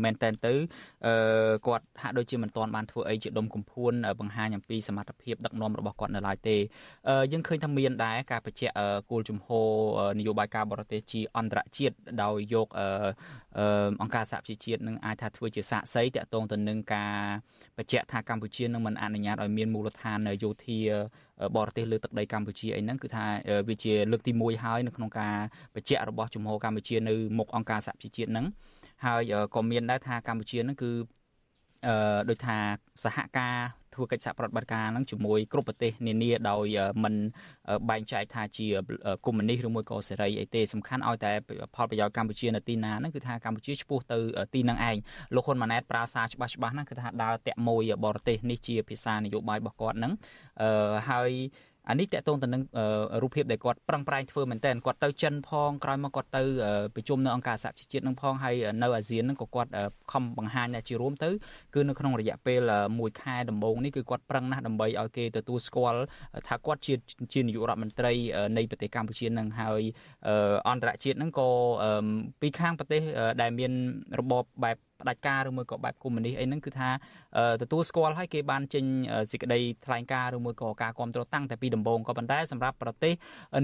[0.04, 0.54] មែនទែនទៅ
[1.68, 6.58] គាត់ហាក់ដូចជាមិនទាន់បានធ្វើអីជាដុំកំភួនបង្ហាញអំពីសមត្ថភាពដឹកនាំរបស់គាត់នៅឡើយទេ
[7.32, 8.74] យើងឃើញថាមានដែរការបញ្ជាក់
[9.12, 9.68] គោលជំហរ
[10.20, 12.68] នយោបាយការបរទេសជាអន្តរជាតិដោយយក
[14.02, 17.01] អង្គការសហប្រជាជាតិនឹងអាចថាធ្វើជាសាកសីតកតងទៅនឹងការ
[17.78, 20.80] បញ្ជាក់ថាកម្ពុជានឹងមិនអនុញ្ញាតឲ្យមានមូលដ្ឋានយោធា
[21.56, 23.26] បរទេសលើទឹកដីកម្ពុជាអីហ្នឹងគឺថា
[23.70, 25.36] វាជាលើកទី1ហើយនៅក្នុងការ
[25.76, 28.46] បញ្ជាក់របស់ជំហរកម្ពុជានៅមុខអង្គការសហប្រជាជាតិហ្នឹង
[29.06, 30.92] ហើយក៏មានដែរថាកម្ពុជាហ្នឹងគឺ
[31.88, 32.58] អឺដូចថា
[33.04, 33.58] សហការ
[33.96, 37.16] ធ្វើកិច្ចសហប្រតិបត្តិការហ្នឹងជាមួយគ្រប់ប្រទេសនានាដោយមិន
[37.90, 38.68] បែងចែកថាជា
[39.26, 41.32] កុម្មុយនីសឬមួយក៏សេរីអីទេសំខាន់ឲ្យតែ
[41.76, 44.18] ផលប្រយោជន៍កម្ពុជានៅទីណាហ្នឹងគឺថាកម្ពុជាឆ្ពោះទៅ
[44.54, 44.98] ទីហ្នឹងឯង
[45.36, 50.14] លោកហ៊ុនម៉ាណែតប្រើសារច្បាស់ច្បាស់ហ្នឹងគឺថាដើរតាក់មួយបរទេសនេះជាភាសានយោបាយរបស់គាត់ហ្នឹង
[50.62, 51.32] អឺហើយ
[51.90, 52.62] អានេះតកតងទៅនឹង
[53.22, 56.44] រូបភាពដែលគាត់ប្រឹងប្រែងធ្វើមែនតើគាត់ទៅចិនផងក្រោយមកគាត់ទៅ
[56.96, 59.70] ប្រជុំនៅអង្គការសហជីវជាតិនឹងផងហើយនៅអាស៊ាននឹងក៏គាត់
[60.12, 61.30] ខំបង្ហាញជារួមទៅ
[61.76, 62.62] គឺនៅក្នុងរយៈពេល
[62.96, 66.02] 1ខែដំបូងនេះគឺគាត់ប្រឹងណាស់ដើម្បីឲ្យគេទទួលស្គាល់
[66.48, 66.94] ថាគាត់ជា
[67.34, 68.14] ជានាយករដ្ឋមន្ត្រី
[68.58, 69.82] នៃប្រទេសកម្ពុជានឹងហើយ
[70.70, 71.50] អន្តរជាតិនឹងក៏
[72.42, 73.02] ពីខាងប្រទេស
[73.42, 73.72] ដែលមាន
[74.20, 76.90] របបបែប ផ្ដាច់ការឬមួយក៏បែបកុម្មុយនីសអីហ្នឹងគឺថា
[77.62, 78.86] ទទួលស្គាល់ឲ្យគេបានចេញ
[79.32, 83.14] សេចក្តីថ្លែងការណ៍ឬមួយក៏ការគ្រប់គ្រងតាំងតែពីដំបូងក៏ប៉ុន្តែសម្រាប់ប្រទេស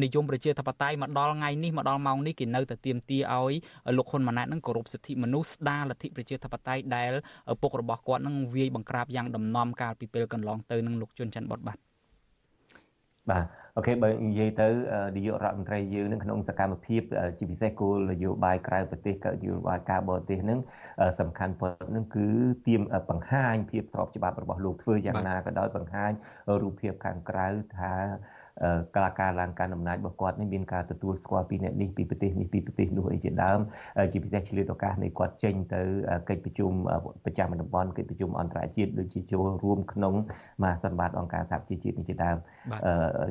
[0.03, 3.53] និយមប្រជាធិបតេយ្យមកដល់ថ្ងៃនេះមកដល់ម៉ោងនេះគេនៅតែទាមទារឲ្យ
[3.97, 7.11] លោកហ៊ុនម៉ាណែតនឹងគោរពសិទ្ធិមនុស្សស្ដារលទ្ធិប្រជាធិបតេយ្យដែល
[7.61, 11.77] ពុករបស់គាត់នឹងវាយបង្ក្រាបយ៉ាងដំណំកាលពីពេលកន្លងទៅនឹងលោកជុនច័ន្ទបតបាទ
[13.29, 13.45] បាទ
[13.77, 14.67] អូខេបើនិយាយទៅ
[15.17, 17.01] នាយករដ្ឋមន្ត្រីយើងនឹងក្នុងសកម្មភាព
[17.37, 20.59] ជាពិសេសគោលនយោបាយក្រៅប្រទេសក៏នយោបាយការបរទេសនឹង
[21.19, 22.27] សំខាន់បំផុតនឹងគឺ
[22.67, 26.11] ទៀមបង្ហាញភាពស្របច្បាប់របស់លោកធ្វើយ៉ាងណាក៏ដោយបង្ហាញ
[26.61, 27.47] រូបភាពខាងក្រៅ
[27.77, 27.93] ថា
[28.95, 33.59] កលាការឡើងការអំណាចរបស់គាត់នេះមានការទទួលស្គាល់ពីអ្នកនេះពីប្រទេសនេះពីប្រទេសនោះអីជាដើម
[34.11, 35.81] ជាពិសេសឆ្លៀតឱកាសនៃគាត់ចេញទៅ
[36.29, 36.71] កិច្ចប្រជុំ
[37.25, 40.13] ប្រចាំតំបន់កិច្ចប្រជុំអន្តរជាតិដូចជាចូលរួមក្នុង
[40.61, 42.37] មហាសន្និបាតអង្គការសហប្រជាជាតិនេះជាដើម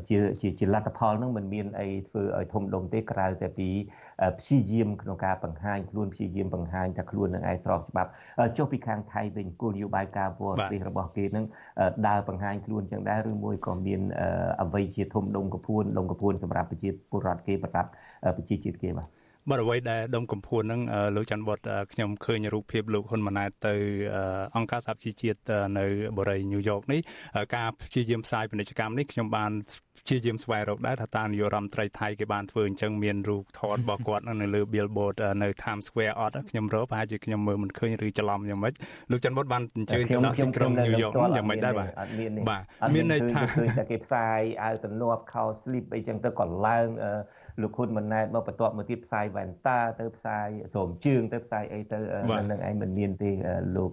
[0.09, 0.16] ជា
[0.59, 3.68] ជាលទ្ធផលនឹងមិនមានអីធ្វើឲ្យធំដុំទេក្រៅតែពី
[4.39, 8.11] ព្យាយាមក្នុងការបង្ហាញខ្លួនព្យាយាមបង្ហាញថាខ្លួននឹងឯងស្របច្បាប់
[8.57, 11.45] ចុះពីខាងថៃវិញគោលនយោបាយការបរទេសរបស់គេនឹង
[12.09, 14.01] ដើរបង្ហាញខ្លួនចឹងដែរឬមួយក៏មាន
[14.62, 17.91] អ្វីជាធំដុំកពួនដុំកពួនសម្រាប់ប្រជាពលរដ្ឋគេប្រដាប់
[18.37, 19.09] ប្រជាជាតិគេបាទ
[19.51, 20.80] បាទអ្វីដែលដុំកំភួនហ្នឹង
[21.16, 23.74] លោកច័ន្ទវត្តខ្ញុំឃើញរូបភាពលោកហ៊ុនម៉ាណែតទៅ
[24.57, 25.38] អង្គការសហជីវជាតិ
[25.78, 25.86] នៅ
[26.18, 27.01] បរិយាញូវយ៉កនេះ
[27.57, 29.51] ការព្យាយាមផ្សាយពាណិជ្ជកម្មនេះខ្ញុំបាន
[30.01, 38.74] ព្យាយាមស្វែងរកដែរថាតើនាយករដ្ឋមន្ត្រីថៃគេបានធ្វើអញ្ចឹងមានរូបថតរបស់គាត់នៅលើ billboard នៅ Times Square អត់ខ្ញុំរកប្រហែលជាខ្ញុំមើលមិនឃើញឬច្រឡំយ៉ាងម៉េច
[39.11, 42.62] លោកច័ន្ទវត្តបានអញ្ជើញទៅដល់ទីក្រុងញូវយ៉កយ៉ាងម៉េចដែរបាទអត់មានបាទ
[42.94, 46.86] មានន័យថាឃើញតែគេផ្សាយអាវទំនាប់ខោ slip អីចឹងទៅក៏ឡើង
[47.62, 51.97] លោកហ៊ុនម៉ាណែតមកបន្ទាប់មកទៀតផ្សាយវ៉ែនតាទៅផ្សាយស្រោមជើងទៅផ្សាយអីទៅ
[52.52, 53.32] នឹងឯងមិនមានទេ
[53.76, 53.91] លោក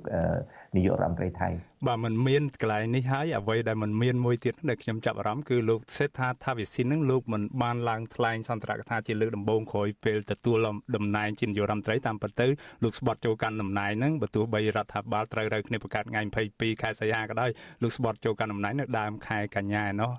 [0.76, 1.48] នាយករដ្ឋមន្ត្រីថៃ
[1.86, 10.56] បាទมันមានកន្លែងនេះហើយអ្វីដែលมันមានមួយទៀតដែលខ្ញុំចាប់អារម្មណ៍គឺលោកសេដ្ឋាថាវិសិននឹងលោកមិនបានឡើងថ្លែងសន្ទរកថាជាលើកដំបូងក្រោយពេលទទួល
[10.96, 12.46] តំណែងជានាយករដ្ឋមន្ត្រីតាមពិតទៅ
[12.82, 17.50] លោកស្បត់ចូលកាន់តំណែងហ្នឹងបើទោះបីរដ្ឋាភិបាលត្រូវរើគ្នាប្រកាសថ្ងៃ22ខែសីហាក៏ដោយ
[17.82, 20.10] លោកស្បត់ចូលកាន់តំណែងនៅដើមខែកញ្ញាណោះ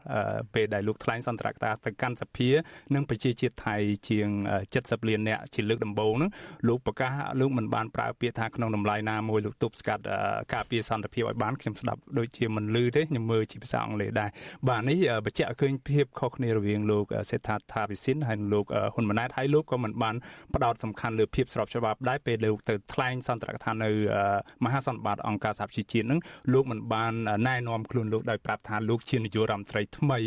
[0.54, 2.50] ពេលដែលលោកថ្លែងសន្ទរកថាទៅកាន់សភា
[2.96, 3.76] និងប្រជា ជាតិថៃ
[4.09, 4.28] ជាង
[4.68, 6.30] 70លាននាក់ជាលើកដំបូងហ្នឹង
[6.68, 10.03] លោកប្រកាសលោកមិនបានប្រើពាក្យថាក្នុងតម្លៃណាមួយលោកទប់ស្កាត់
[10.55, 14.30] ការពារសន្តិភាពឲ្យបានខ្ញុំស្ដាប់ដូចជាមិនលឺទេខ្ញុំមើលជាភាសាអង់គ្លេសដែរ
[14.68, 18.64] បាទនេះបញ្ជាក់ឃើញភាពខុសគ្នារវាងលោកសេដ្ឋាថាវិសិនហើយនិងលោក
[18.95, 20.16] ហ៊ុនម៉ាណែតហើយលោកក៏មិនបាន
[20.55, 23.91] ផ្ដោតសំខាន់លើភាពស្របច្បាប់ដែរពេលលោកទៅថ្លែងសន្ទរកថានៅ
[24.64, 26.20] មហាសន្និបាតអង្គការសហប្រជាជាតិនឹង
[26.53, 27.12] លោកមិនបាន
[27.49, 30.18] ណែនាំខ្លួនលោកដោយប្រាប់ថាលោកជានាយករដ្ឋមន្ត្រីថ្មី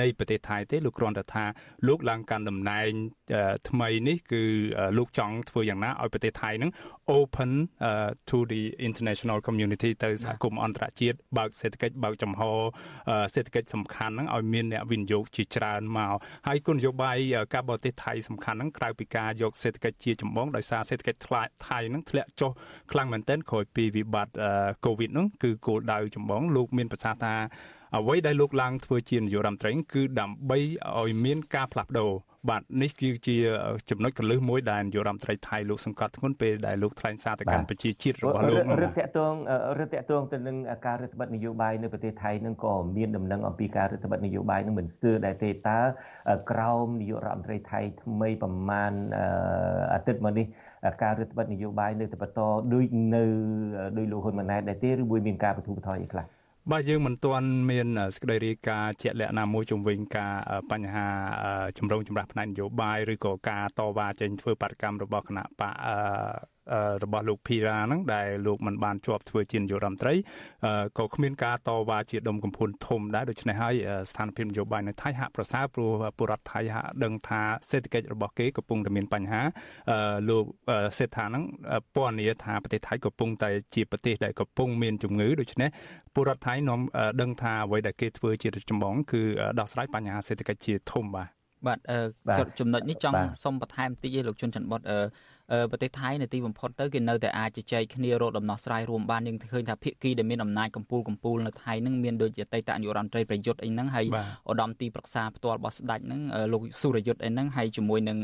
[0.00, 1.44] នៃប្រទេសថៃទេលោកគ្រាន់តែថា
[1.88, 2.90] លោកឡើងកាន់តំណែង
[3.68, 4.42] ថ្មីនេះគឺ
[4.98, 6.70] លោកចង់ធ្វើយ៉ាងណាឲ្យប្រទេសថៃនឹង
[7.18, 7.50] open
[8.30, 12.42] to the international community ទៅសហគមន៍អន្តរជាតិបើកសេដ្ឋកិច្ចបើកចំហ
[13.34, 16.14] សេដ្ឋកិច្ចសំខាន់ហ្នឹងឲ្យមានអ្នកវិនិយោគជាច្រើនមក
[16.46, 17.18] ហើយគោលនយោបាយ
[17.54, 21.20] ការបរទេសថៃសំខាន់ហ្នឹងក្រៅពីការយកសេដ្ឋកិច្ចជាចម្បងដោយសារសេដ្ឋកិច្ច
[21.66, 22.52] ថៃហ្នឹងធ្លាក់ចុះ
[22.92, 24.34] ខ្លាំងមែនទែនក្រោយពីវិបត្តិ
[24.84, 27.34] COVID ហ្នឹងគឺគោលដៅចម្បងលោកមានប្រសាសន៍ថា
[27.97, 30.57] អ្វីដែលលោកឡើងធ្វើជានាយករដ្ឋមន្ត្រីគឺដើម្បី
[30.99, 32.11] ឲ្យមានការផ្លាស់ប្ដូរ
[32.49, 33.37] បាទនេះគឺជា
[33.89, 39.33] ចំណុចកលឹះមួយដែលនាយករដ្ឋមន្ត្រីថៃលោកសង្កត់ធ្ងន់ពេលដែលលោកថ្លែងសារទៅកាន់ប្រជាជាតិរបស់លោករឿងតាក់ទង
[39.77, 40.57] រឿងតាក់ទងទៅនឹង
[40.87, 45.79] ការរដ្ឋបတ်នយោបាយនៅប្រទេសថៃនឹងក៏មានដំណឹងអំពីការរដ្ឋបတ်នយោបាយនឹងមិនស្ទើរដែរទេតើ
[46.51, 48.91] ក្រោមនាយករដ្ឋមន្ត្រីថៃថ្មីប្រមាណ
[49.93, 50.45] អាទិត្យមកនេះ
[51.03, 52.39] ការរដ្ឋបတ်នយោបាយនៅតែបន្ត
[52.73, 52.85] ដូច
[53.15, 53.23] នៅ
[53.97, 56.25] ដោយលោកហ៊ុនម៉ាណែតដែរទេឬមួយមានការបទុបថយអីខ្លះ
[56.70, 60.34] បាទយើងមិនទាន់មានសេចក្តីរាយការណ៍ជាក់លាក់ណាមួយជំវិញការ
[60.70, 61.06] បញ្ហា
[61.78, 65.74] ចម្រូងចម្រាសផ្នែកនយោបាយឬក៏ការតវ៉ាចេញធ្វើបាតកម្មរបស់គណៈបក
[67.04, 70.14] របស់លោកភីរ៉ាហ្នឹងដែលលោកមិនបានជាប់ធ្វើជានាយករដ្ឋមន្ត្រី
[70.98, 73.74] ក៏គ្មានការតវ៉ាជាដុំកំភួនធំដែរដូច្នេះហើយ
[74.10, 77.40] ស្ថានភាពនយោបាយនៅថៃហាក់ប្រសើរព្រោះពលរដ្ឋថៃហាក់ដឹងថា
[77.70, 79.42] សេដ្ឋកិច្ចរបស់គេកំពុងតែមានបញ្ហា
[80.28, 80.44] លោក
[80.98, 81.44] សេដ្ឋាហ្នឹង
[81.94, 85.68] ពណ៌នាថាប្រទេសថៃកំពុងតែជាប្រទេសដែលកំពុងមានជំងឺដូច្នេះ
[86.14, 86.80] ពលរដ្ឋថៃនាំ
[87.20, 89.22] ដឹងថាអ្វីដែលគេធ្វើជាចម្បងគឺ
[89.58, 91.28] ដោះស្រាយបញ្ហាសេដ្ឋកិច្ចជាធំបាទ
[91.66, 91.78] បាទ
[92.60, 94.80] ចំណុចនេះចង់សុំបន្ថែមតិចឯលោកជុនច័ន្ទបត
[95.70, 104.06] ប្រទេសថៃនៅទីបំផុតទៅគេនៅតែអាចជជែកគ្នារកដំណោះស្រាយរួមបានយើងឃើញថាភាគីដែលមានអំណាចកម្ពូលកម្ពូលនៅថៃនឹងមានដូចជាអតីតនាយករដ្ឋមន្ត្រីប្រយុទ្ធអីហ្នឹងហើយ
[104.50, 106.20] ឧត្តមទីប្រឹក្សាផ្ទាល់របស់ស្ដេចហ្នឹង
[106.52, 108.18] លោកសុរយុទ្ធអីហ្នឹងហើយជាមួយនឹង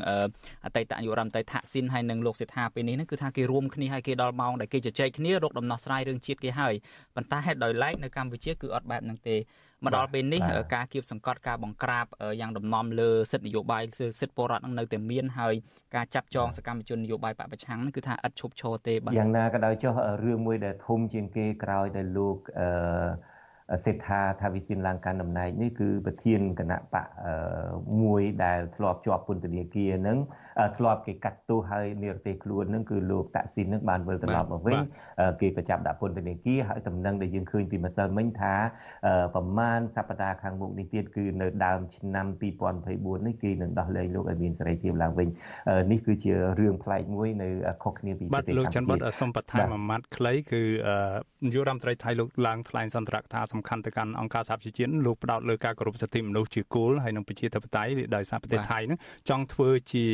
[0.65, 6.75] អតីតនាយករដ្ឋមន្ត្រីថាក់ស៊ីនហើយនឹងលោកសេដ្ឋាពេលនេះហ្នឹងគឺថាគេរួមគ្នាហើយគេដល់ម៉ោងដែលគេជជែកគ្នារកដំណោះស្រាយរឿងជាតិគេហើយ
[7.15, 9.37] ប៉ុន្តែដោយឡែកនៅកម្ពុជាគឺអត់បែបហ្នឹងទេ
[9.85, 10.41] មកដល់ពេលនេះ
[10.75, 12.07] ការគៀបសង្កត់ការបង្ក្រាប
[12.41, 13.83] យ៉ាងដំណំលើសិទ្ធិនយោបាយ
[14.21, 15.55] សិទ្ធិពលរដ្ឋនឹងនៅតែមានហើយ
[15.95, 22.69] ការចាប់ចងសកម្មជននយោបាយបពប្រឆាំងនឹងគឺថាឥតឈប់ឈរទេបាទយ៉ាងណាក៏ដោយចុះរឿងមួយដែលធំជាងគេក្រោយដែលលោកអឺ
[23.85, 27.07] សេដ្ឋាថាវិសិនឡើងកាន់តំណែងនេះគឺប្រធានគណៈបក
[28.03, 30.19] មួយដែលធ្លាប់ជាប់ពន្ធនាគារនឹង
[30.77, 34.79] ធ្លាប់គេកាត់ទោសហើយនិរទេសខ្លួននឹងគឺលោកតាក់ស៊ីននឹងបានវិលត្រឡប់មកវិញ
[35.41, 38.55] គេប្រចាំដាក់ពន្ធនាគារហើយតំណែងដែលយើងឃើញពីម្សិលមិញថា
[39.35, 42.27] ប្រមាណសប្តាហ៍ខាងមុខនេះទៀតគឺនៅដើមឆ្នាំ
[42.77, 45.29] 2024នេះគេនឹងដោះលែងលោកឲ្យមានសេរីភាពឡើងវិញ
[45.93, 47.49] នេះគឺជារឿងប្លែកមួយនៅ
[47.83, 50.63] ខុសគ្នាពីប្រទេសកម្ពុជាបាទលោកច័ន្ទបុតសូមបន្ថែមមួយម៉ាត់ខ្លីគឺ
[51.47, 58.99] នាយករដ្ឋមន្ត្រីថៃលោកឡើងថ្លែងសន្ទរកថាសំខាន់ទៅកាន់អង្គការសហប្រជាជាតិលោកផ្ដោតលើការគោរពសិទ្ធិមនុស្សជាគោលហើយនិងប្រជាធិបតេយ្យដោយសារប្រទេសថៃនឹង
[59.29, 60.05] ចង់ធ្វើជា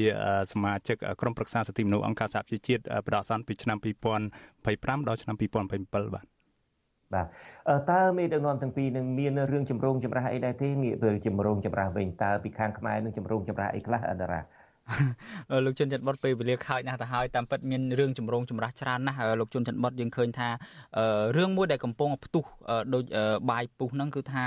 [0.52, 6.26] សមាជិកក្រុមប្រឹក្សាសិទ្ធិមនុស្សអង្គការសហប្រជាជាតិបដិសន្នពីឆ្នាំ2025ដល់ឆ្នាំ2027បាទ
[7.14, 7.26] បាទ
[7.90, 14.40] តើមេដឹកនាំទាំងពីរនឹងមានរឿងចម្រូងចម្រាសអីដែរទេងាកទៅចម្រូងចម្រាសវិញតើពីខាងខ្មែរនឹងចម្រូងចម្រាសអីខ្លះអន្តរា
[15.64, 20.48] លោកជុនច័ន្ទបុតពេលវេលាខើចណាស់ទៅហើយតាមពិតមានរឿងចម្រូងចម្រាសច្រើនណាស់លោកជុនច័ន្ទបុតយើងឃើញថា
[21.36, 22.44] រឿងមួយដែលកំពុងផ្ទុះ
[22.94, 23.04] ដូច
[23.50, 24.44] បាយពុះហ្នឹងគឺថា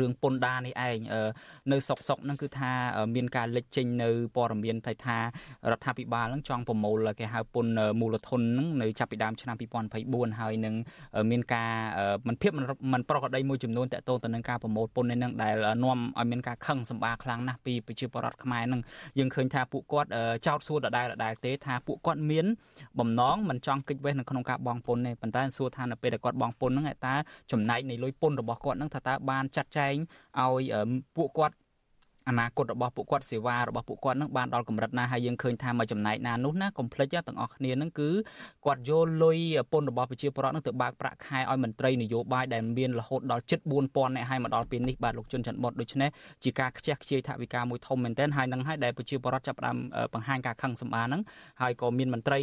[0.00, 0.98] រឿងពុនដានេះឯង
[1.72, 2.70] នៅសុកសុកហ្នឹងគឺថា
[3.14, 5.18] មានការលេចចេញនៅព័ត៌មានថាថា
[5.70, 7.66] រដ្ឋាភិបាលហ្នឹងចង់ប្រមូលគេហៅពុន
[8.00, 9.56] មូលធនហ្នឹងនៅចាប់ពីដើមឆ្នាំ
[9.98, 10.74] 2024ហើយនឹង
[11.30, 11.70] មានការ
[12.28, 12.50] មិនភាព
[12.92, 18.80] មិនប្រក្រតីមួយចំនួនតកតទៅនឹងការប្រមូលពុននេះនឹងដែលនាំឲ្យមានការខឹងសម្បាខ្លាំងណាស់ពីប្រជាពលរដ្ឋខ្មែរហ្នឹង
[19.18, 20.10] យើងឃើញថាពួកពួកគាត់
[20.46, 22.46] ចោទសួរដដែលដដែលទេថាពួកគាត់មាន
[22.98, 27.14] បំណងមិនចង់គេចវេះនៅក្នុងការបង់ពន្ធទេប៉ុន្តែសួរថានៅពេលដែលគាត់បង់ពន្ធហ្នឹងតើ
[27.52, 29.94] ចំណែកនៃលុយពន្ធរបស់គាត់ហ្នឹងថាតើបានចាត់ចែង
[30.40, 30.62] ឲ្យ
[31.16, 31.54] ពួកគាត់
[32.28, 38.10] អនាគតរបស់ពួកគាត់សេវារបស់ពួកគាត់នឹងបានដល់កម្រិតណាហើយយើងឃើញថាមួយចំណែកណានោះណាកុំភ្លេចទាំងអស់គ្នានឹងគឺ
[38.66, 39.38] គាត់យកលុយ
[39.72, 46.10] ពន្ធរបស់ប្រជាពលរដ្ឋនឹងទៅបើកប្រាក់ខែឲ្យមន្ត្រីនយោបាយដែលមានរហូតដល់ជិត4000នាក់ហើយមកដល់ពេលនេះបាទលោកជុនច័ន្ទបុតដូច្នេះ
[46.44, 49.76] ជាការខ្ជះខ្ជាយថវិកាមួយធំមែនទែនហើយនឹងហើយដែលប្រជាពលរដ្ឋចាប់ផ្ដើម
[50.14, 51.22] បង្ហាញការខឹងសម្បាហ្នឹង
[51.62, 52.38] ហើយក៏មានមន្ត្រី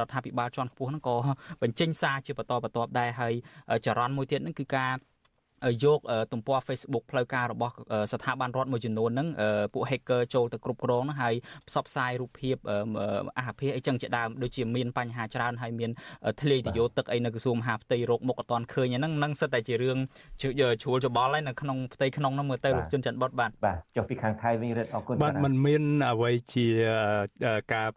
[0.00, 1.16] រដ្ឋាភិបាលជាន់ខ្ពស់ហ្នឹងក៏
[1.62, 3.34] បញ្ចេញសារជាបន្តបន្ទាប់ដែរហើយ
[3.86, 4.92] ចរន្តមួយទៀតហ្នឹងគឺការ
[5.84, 5.98] យក
[6.32, 7.74] ទំព័រ Facebook ផ្លូវការរបស់
[8.12, 9.28] ស្ថាប័នរដ្ឋមួយចំនួនហ្នឹង
[9.74, 11.34] ពួក hacker ចូលទៅគ្រប់គ្រងហ្នឹងហើយ
[11.68, 12.56] ផ្សព្វផ្សាយរូបភាព
[13.38, 15.90] អាហារអីចឹងជាដើមដូចជាមានបញ្ហាច្រើនហើយមាន
[16.40, 19.98] ធ្លាយទយោទឹកអីនៅក្រសួងមហាផ្ទៃរោគមុខអត់ទាន់ឃើញហ្នឹងហ្នឹងសិតតែជារឿង
[20.40, 26.66] ជ្រួលច្បល់ហើយនៅក្នុងផ្ទៃក្នុងហ្នឹងមើលទៅលោកជុនច័ន្ទបុតបាទបាទចុះពីខាងថៃវិញរឹតអរគុណបាទมันមានអ្វីជា
[27.72, 27.88] ការ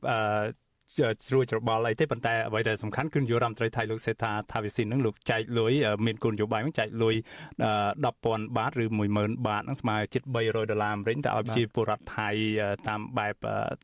[0.97, 5.73] ជ្រួចច្របល់អីទេប៉ុន្តែអ្វីដែលសំខាន់គឺនាយករដ្ឋមន្ត្រីថៃលោកសេដ្ឋាថាវិសិននឹងលោកចែកលុយ
[6.05, 7.15] មានគោលនយោបាយនឹងចែកលុយ
[7.85, 8.85] 10,000បាតឬ
[9.15, 12.29] 10000បាតនឹងស្មើជិត300ដុល្លារអាមេរិកទៅឲ្យប្រជាពលរដ្ឋថៃ
[12.87, 13.35] តាមបែប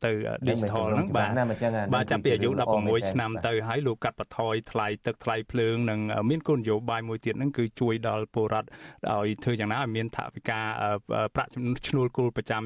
[0.06, 0.12] ទៅ
[0.48, 1.30] digital ហ្នឹងបាទ
[1.94, 2.50] បាទចាប់ពីអាយុ
[2.80, 6.00] 16ឆ្នាំទៅហើយលោកកាត់បន្ថយថ្លៃទឹកថ្លៃភ្លើងនិង
[6.30, 8.68] មានគោលនយោបាយមួយទៀតហ្នឹងគឺជួយដល់ពលរដ្ឋ
[9.14, 10.60] ឲ្យធ្វើយ៉ាងណាឲ្យមានថវិកា
[11.36, 11.52] ប្រាក់
[11.88, 12.64] ឈ្នួលគោលប្រចាំ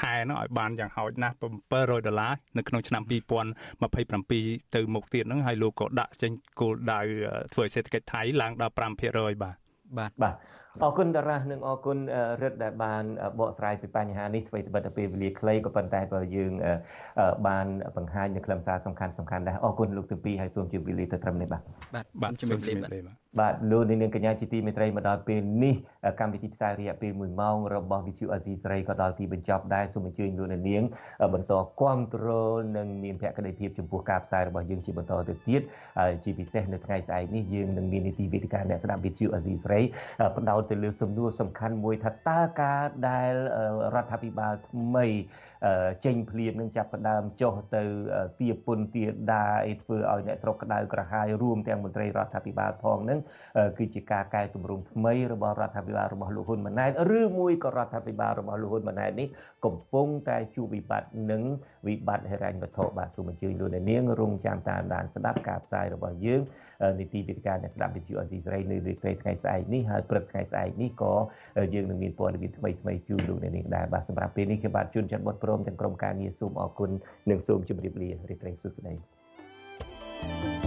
[0.00, 1.34] ខែហ្នឹងឲ្យបានយ៉ាងហោចណាស់
[1.70, 3.02] 700ដុល្លារនៅក្នុងឆ្នាំ
[3.38, 7.00] 2000 27ទៅមុខទៀតហ្នឹងហើយលោកក៏ដាក់ចេញគោលដៅ
[7.54, 9.56] ធ្វើឲ្យសេដ្ឋកិច្ចថៃឡើងដល់5%បាទ
[9.98, 10.34] បាទបាទ
[10.84, 11.98] អរគុណតារានិងអរគុណ
[12.42, 13.04] រិទ្ធដែលបាន
[13.40, 16.52] បកស្រាយពីបញ្ហានេះធ្វើទៅបិទពេលវេលាខ្លីក៏ប៉ុន្តែក៏យើង
[17.46, 17.66] បាន
[17.96, 21.62] បង្ហាញនៅខ្លឹមសារសំខាន់សំខាន់ដែរអរគុណលោកទាំងពីរហើយសូមជម្រាបលាទៅត្រឹមនេះបាទ
[21.94, 22.74] បាទបាទជម្រាបលា
[23.06, 25.74] បាទ បាទលោកនាងកញ្ញាជាទីមេត្រីមកដល់ពេលនេះ
[26.20, 30.82] កម្មវិធីផ្សាយរយៈពេល1ម៉ោងរបស់ VTV អាស៊ីសេរីក៏ដល់ទីបញ្ចប់ដែរសូមអញ្ជើញលោកនាង
[31.34, 35.60] បន្តគ្រប់គ្រងនិងមានភក្ដីភាពចំពោះការផ្សាយរបស់យើងជាបន្តទៅទៀត
[36.24, 39.80] ជាពិសេសនៅថ្ងៃស្អែកនេះយើងនឹងមាននីតិវេទិកាអ្នកស្ដាប់ VTV អាស៊ីសេរី
[40.36, 43.32] ផ្ដោតទៅលើសំណួរសំខាន់មួយថាតើការដែល
[43.94, 45.06] រដ្ឋាភិបាលថ្មី
[46.04, 47.82] ចេញភ្លៀងនឹងចាប់ផ្ដើមចុះទៅ
[48.40, 53.18] ទាពុនទាដាអីធ្វើឲ្យអ្នកស្រុកក្តៅក្រហាយរួមទាំងមន្ត្រីរដ្ឋាភិបាលផងនឹង
[53.78, 59.28] គឺជាការកែតម្រង់ថ្មីរបស់រដ្ឋាភិបាលរបស់លោកហ៊ុនម៉ាណែតឬមួយក៏រដ្ឋាភិបាលរបស់លោកហ៊ុនម៉ាណែតនេះ
[59.64, 61.42] កំពុងតែជួបវិបត្តិនឹង
[61.86, 66.42] វិបត្តិហិរញ្ញវត្ថុបាទសូមអញ្ជើញលោកអ្នកនាងរងចាំតាមដានស្ដាប់ការផ្សាយរបស់យើង
[66.98, 71.12] នីតិវិទ្យាអ្នកស្ដាប់វិទ្យុអេស៊ីស្រីនៅរាត្រីថ្ងៃស្អែកនេះហើយព្រឹកថ្ងៃស្អែកនេះក៏
[71.74, 76.90] យើងនឹងមានព័ត៌មានថ្មីថ្មីជូនលោកអ្នកនាងដែរបាទសម្រាប់ពេលនេះខ្ញុំបាទជួនច័ន្ទបុតព្រមទាំងក្រុមការងារសូមអរគុណ
[77.30, 78.96] និងសូមជម្រាបលារាត្រីសុខសប្បាយ
[80.22, 80.59] thank you